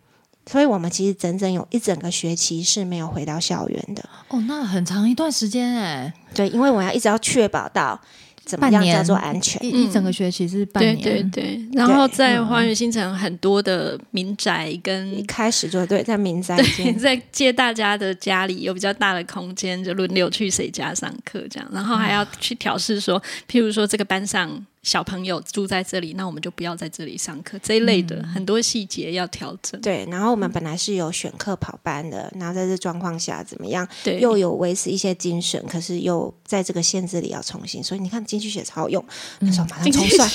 [0.46, 8.00] 所以我们其实整整有一整个学期是没有回到校园的，哦，那很长一段时间哎，对，因为我要一直要确保到
[8.44, 9.64] 怎么样叫做安全。
[9.64, 29.80] 一一整个学期是半对年，对对，然后在花园新城很多的民宅跟一开始就对，在民宅对，间，在借大家的家里有比较大的空间，就轮流去谁家上课这样，然后还要去调试说，譬如说这个班上小朋友住在这里，那我们就不要在这里上课这一类的、很多细节要调整。
[29.80, 39.06] 对，然后我们本来是有选课跑班的，然后在这状况下怎么样，对，又有维持一些精神，可是又在这个限制里要重新，所以你看经济学超好用，
[39.40, 40.28] 那时候马上重算，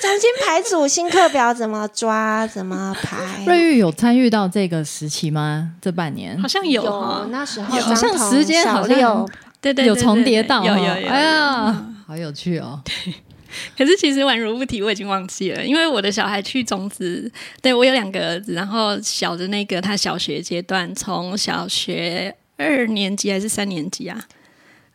[0.00, 3.44] 重新排组新课表怎么抓，怎么排。
[3.46, 5.72] 瑞玉有参与到这个时期吗？
[5.80, 6.40] 这半年？
[6.40, 9.26] 好像有有，那时候好像时间好像
[9.60, 11.08] 对对对有重叠到哦，有有有。
[11.08, 12.82] 哎呀，好有趣哦！
[13.78, 17.30] 可是其实宛如不提，我已经忘记了，因为我的小孩去种子，
[17.62, 24.26] 对我有两个儿子，然后小的那个他小学阶段，从小学二年级还是三年级啊？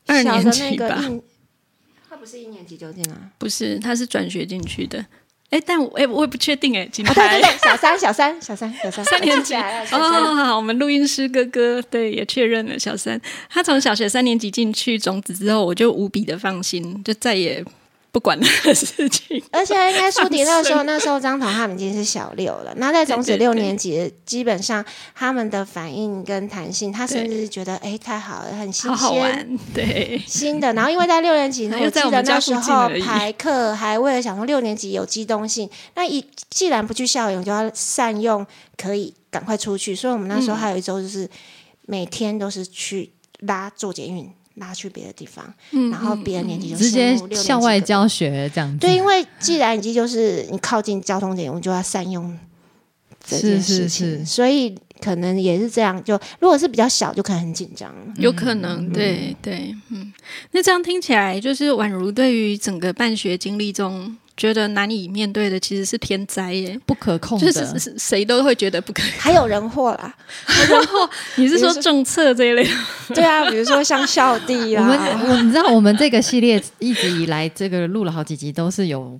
[0.07, 1.03] 二年级吧，
[2.09, 3.15] 他不是一年级就进来。
[3.37, 5.05] 不是，他是转学进去的。
[5.49, 9.21] 哎，但我哎，我也不确定哎，金哦，对对对，小三，小三，小三，小三，三。
[9.21, 9.55] 年级。
[9.55, 13.19] 哦，好，我们录音师哥哥对也确认了小三，
[13.49, 17.65] 他从小学三年级进去种子之后，我就无比的放心，就再也
[18.11, 19.41] 不管他的事情。
[19.51, 22.73] 而且应该说迪那时候，那时候张彤他们已经是小六了。
[22.77, 24.83] 那在种子六年级，基本上
[25.15, 29.21] 他们的反应跟弹性，他甚至是觉得哎太好了，很新好好鲜。
[29.21, 38.45] 玩，对，新的，然后因为在六年级，又我记得在我们那时候排课还为了想说六年级有机动性，那一既然不去校园，就要善用，
[38.77, 39.95] 可以赶快出去。
[39.95, 41.29] 所以我们那时候嗯还有一周就是
[41.85, 44.29] 每天都是去拉做捷运，
[44.59, 52.37] 拉去别的地方，嗯然后别的年级就直接羡慕六年级校外教学这样子，对，因为既然已经就是你靠近交通点，我们就要善用
[53.25, 56.01] 这件是是事情，是所以可能也是这样。
[56.03, 57.93] 就如果是比较小，就可能很紧张。
[58.17, 60.11] 有可能，对对，嗯，
[60.51, 69.11] 那这样听起来，就是宛如对于整个办学经历中，觉得难以面对的其实是天灾耶，不可控就的，是是谁都会觉得不可控。
[69.19, 70.15] 还有人祸啦，
[70.69, 72.65] 然后 你是说政策这一类？
[73.13, 79.19] 对啊，比如说像校地我们，我你知道，我们这个系列一直以来，这个录了好几集，都是有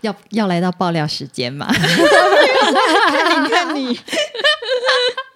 [0.00, 1.70] 要要来到爆料时间嘛？
[1.70, 4.00] 看 你看你，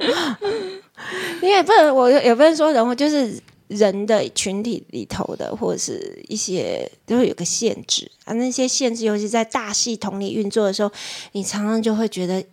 [1.43, 3.39] 你也不能，我也不能说人祸，就是
[3.77, 8.33] 人的群体里头的，或者是一些都会有个限制啊。
[8.35, 10.91] 那些限制，尤其在大系统里运作的时候，
[11.33, 12.45] 你常常就会觉得。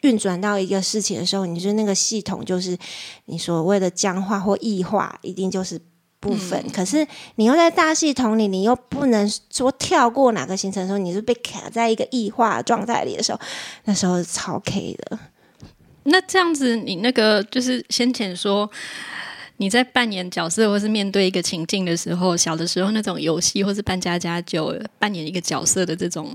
[0.00, 2.76] 运转到一个事情的时候，你觉得那个系统就是
[3.26, 5.78] 你所谓的僵化或异化，一定就是
[6.18, 6.64] 部分。
[6.72, 7.06] 可是
[7.36, 13.38] 你又在大系统里，你又不能说跳过哪个行程的时候，你是被卡在一个异化状态里的时候，
[13.84, 15.18] 那时候超 K 的。
[16.04, 18.68] 那这样子，你那个就是先前说
[19.58, 26.34] 你在扮演角色或是面对一个情境的时候，小的时候那种游戏或是扮家家酒扮演一个角色的这种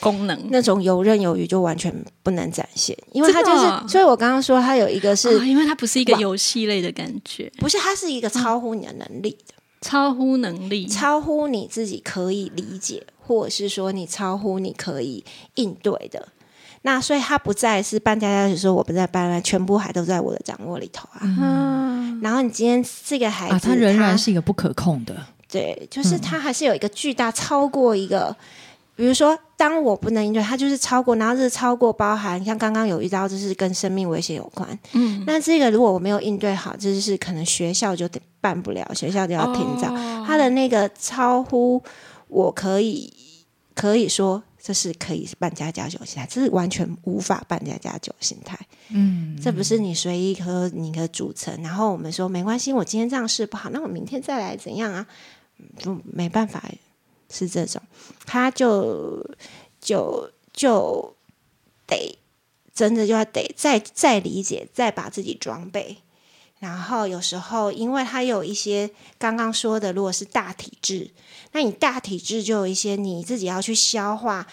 [0.00, 1.92] 功能，那种游刃有余就完全
[2.22, 15.24] 不能展现，因为它就是，哦所以我刚刚说它有一个是、啊因为它不是一个哇游戏类的感觉，不是它是一个超乎你的能力的，超乎能力，超乎你自己可以理解，或者是说你超乎你可以
[15.56, 16.28] 应对的。
[16.82, 21.20] 那所以他不再是搬家家酒说我不在搬了，全部还都在我的掌握里头啊。
[21.22, 25.14] 嗯，然后你今天这个孩子，啊，它仍然是一个不可控的。
[25.48, 28.34] 对，就是他还是有一个巨大超过一个，
[28.96, 34.66] 比如说，当我不能应对，它就是超过，然后是超过包含像刚刚有遇到，就是跟生命危险有关。
[34.94, 39.92] 嗯，那这个如果我没有应对好，就是可能学校就得办不了，学校就要停招。
[39.92, 41.80] 哦它的那个超乎
[42.28, 43.12] 我可以
[43.74, 44.42] 可以说。
[44.64, 48.56] 这是可以办家家酒心态，这是完全无法办家家酒心态。
[48.90, 55.04] 嗯，这不是你随意喝你的组成，然后我们说没关系，我今天这样试不好，那我明天再来怎样啊？
[55.58, 56.62] 嗯就没办法，
[57.28, 57.82] 是这种，
[58.24, 59.24] 他就
[59.80, 61.16] 就就
[61.86, 62.16] 得
[62.72, 65.98] 真的就要得再再理解，再把自己装备。
[66.60, 68.88] 然后有时候，因为他有一些
[69.18, 71.10] 刚刚说的，如果是大体质，
[71.52, 74.46] 那你大体质就有一些你自己要去消化、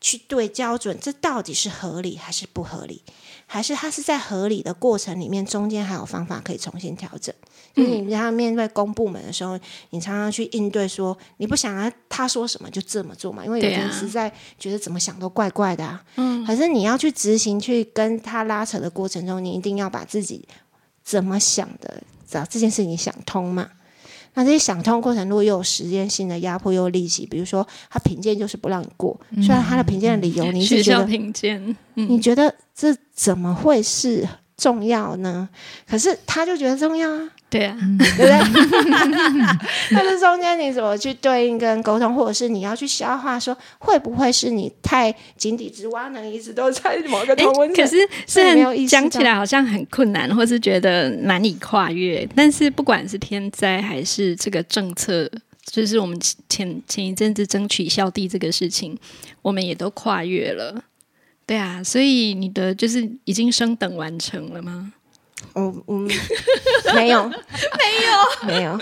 [0.00, 3.02] 去对标准，这到底是合理还是不合理？
[3.48, 7.32] 还是它是在合理的过程里面，中间还有方法可以重新调整。
[7.74, 9.56] 就是你要面对公部门的时候，
[9.90, 16.02] 你常常去应对说，你不想要他说什么就这么做嘛，因为有人实在觉得怎么想都怪怪的啊。
[16.16, 20.42] 嗯，可是你要去执行，去跟他拉扯的过程中，你一定要把自己
[21.04, 23.70] 怎么想的，找这件事情想通嘛。
[24.36, 35.48] 那这些想通过程，如果又有时间性的压迫，又有利息，比如说他评鉴就是不让你过，虽然他的评鉴的理由你是觉得评鉴，你觉得这怎么会是重要呢？
[35.88, 38.30] 可是他就觉得重要啊，对啊，对不对？
[39.92, 46.26] 那这中间你怎么去对应跟沟通，或者是你要去消化说，会不会是你太井底之蛙呢？
[46.26, 47.96] 一直都在某个 哎同温，层，可是
[48.26, 55.30] 虽然讲起来好像很困难，或是觉得难以跨越，但是不管是天灾还是这个政策，
[55.70, 58.96] 就是我们前前一阵子争取校地这个事情，
[59.42, 60.82] 我们也都跨越了。
[61.46, 64.92] 对啊，所以你的就是已经升等完成了吗？
[65.52, 65.94] 我我，
[66.94, 67.24] 没有，
[67.78, 68.78] 没有，没有。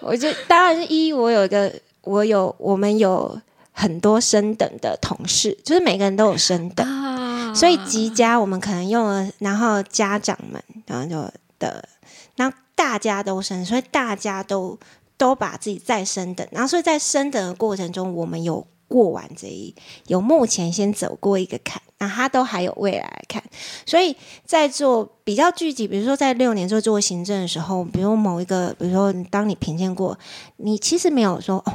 [0.00, 3.40] 我就当然是一，我有一个，我有，我们有
[3.72, 6.86] 很多升等的同事，就是每个人都有升等。
[6.86, 11.88] 啊所以集家我们可能用了，然后家长们，然后就的，
[12.34, 14.76] 然后大家都升，所以大家都
[15.16, 19.74] 都把自己再升等，然后所以在升等的过程中，我们有过完这一，
[20.06, 23.42] 有目前先走过一个坎，那他都还有未来来看，
[23.84, 24.14] 所以
[24.46, 30.16] 在做比较具体，比如说在六年做做行政的时候，比如某一个，比如说当你评鉴过，
[30.58, 31.72] 你其实没有说哦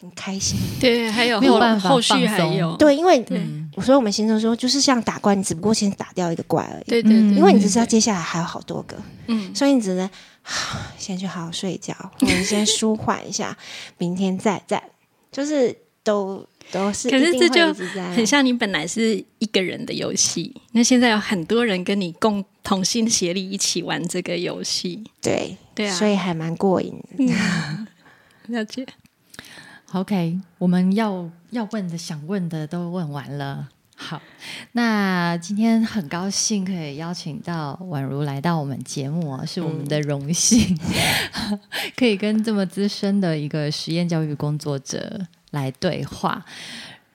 [0.00, 2.74] 很开心，对，还有后没有办法后续放松还有。
[2.76, 3.38] 对，因为对。
[3.82, 6.82] 所以我们行政说就是像打怪，你只不过先打掉一个怪而已。
[6.82, 8.96] 嗯对对对，因为你只对知道接下来还有好多个，
[9.26, 9.54] 嗯。
[9.54, 10.08] 所以你只能
[10.96, 13.54] 先去好好睡觉，或者先舒缓一下，
[13.98, 14.82] 明天再战，
[15.30, 17.72] 就是都都是可是这就
[18.14, 27.24] 很像你本来是一个人的游戏，那现在有很多人跟你共同心协力一起玩这个游戏，对对啊所以还蛮过瘾的。
[28.48, 28.86] 了解。
[29.92, 33.68] OK，我们要要问的、想问的都问完了。
[33.94, 34.20] 好，
[34.72, 40.76] 那今天很高兴可以邀请到宛如来到我们节目啊，是我们的荣幸，
[41.94, 45.20] 可以跟这么资深的一个实验教育工作者
[45.52, 46.44] 来对话。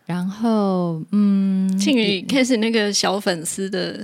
[0.05, 3.99] 然后，嗯，庆宇开始那个小粉丝的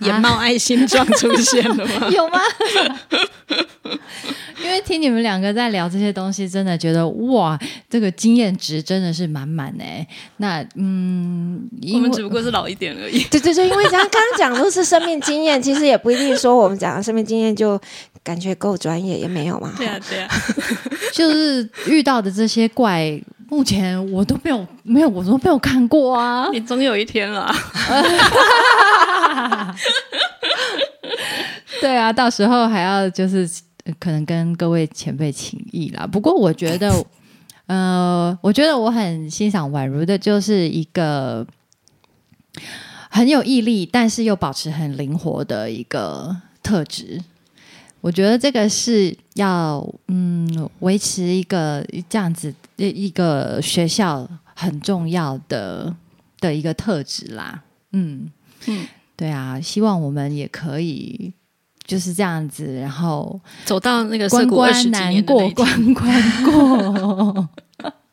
[0.00, 2.08] 眼冒爱心状出现了吗？
[2.14, 2.38] 有吗？
[4.62, 7.58] 因为听你们两个在聊这些东西，真的觉得哇，
[7.88, 10.06] 这个经验值真的是满满哎。
[10.36, 13.24] 那嗯，我们只不过是老一点而已。
[13.30, 17.80] 对对对，因为刚刚刚讲都是生命经验，其实也不一定说我们讲的生命经验就
[18.22, 19.72] 感觉够专业，也没有嘛。
[19.78, 20.28] 对啊，对啊，
[21.14, 23.18] 就是遇到的这些怪，
[23.48, 26.48] 目前我都没有没有，我都没有看过啊。
[26.52, 27.52] 你总有一天啦。
[31.80, 33.48] 对啊，到时候还要就是
[33.84, 36.06] 呃可能跟各位前辈请益啦。
[36.06, 36.92] 不过我觉得，
[37.66, 41.46] 呃，我觉得我很欣赏宛如的，就是一个
[43.08, 47.22] 很有毅力，但是又保持很灵活的一个特质。
[48.00, 55.94] 我觉得这个是要嗯维持一个这样子一一个学校很重要的
[56.40, 57.62] 的一个特质啦。
[57.92, 58.30] 嗯
[58.66, 58.86] 嗯，
[59.16, 61.32] 对啊，希望我们也可以
[61.84, 67.48] 就是这样子，然后走到那个涩关关难过关关过。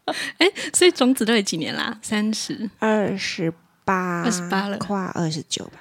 [0.37, 1.97] 哎，所以种子都有几年啦？
[2.01, 3.51] 三十二十
[3.83, 5.79] 八，二十八了，快二十九吧？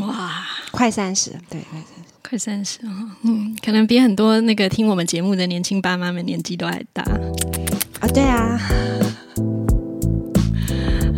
[0.00, 3.16] 哇，快三十，对，快三十啊！
[3.24, 7.02] 嗯，可能比很多那个听我们节目的年轻爸妈们年纪都还大
[8.00, 8.08] 啊！
[8.14, 8.58] 对啊，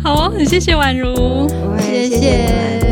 [0.03, 1.47] 好哦，很谢谢宛如，
[1.79, 2.85] 谢谢。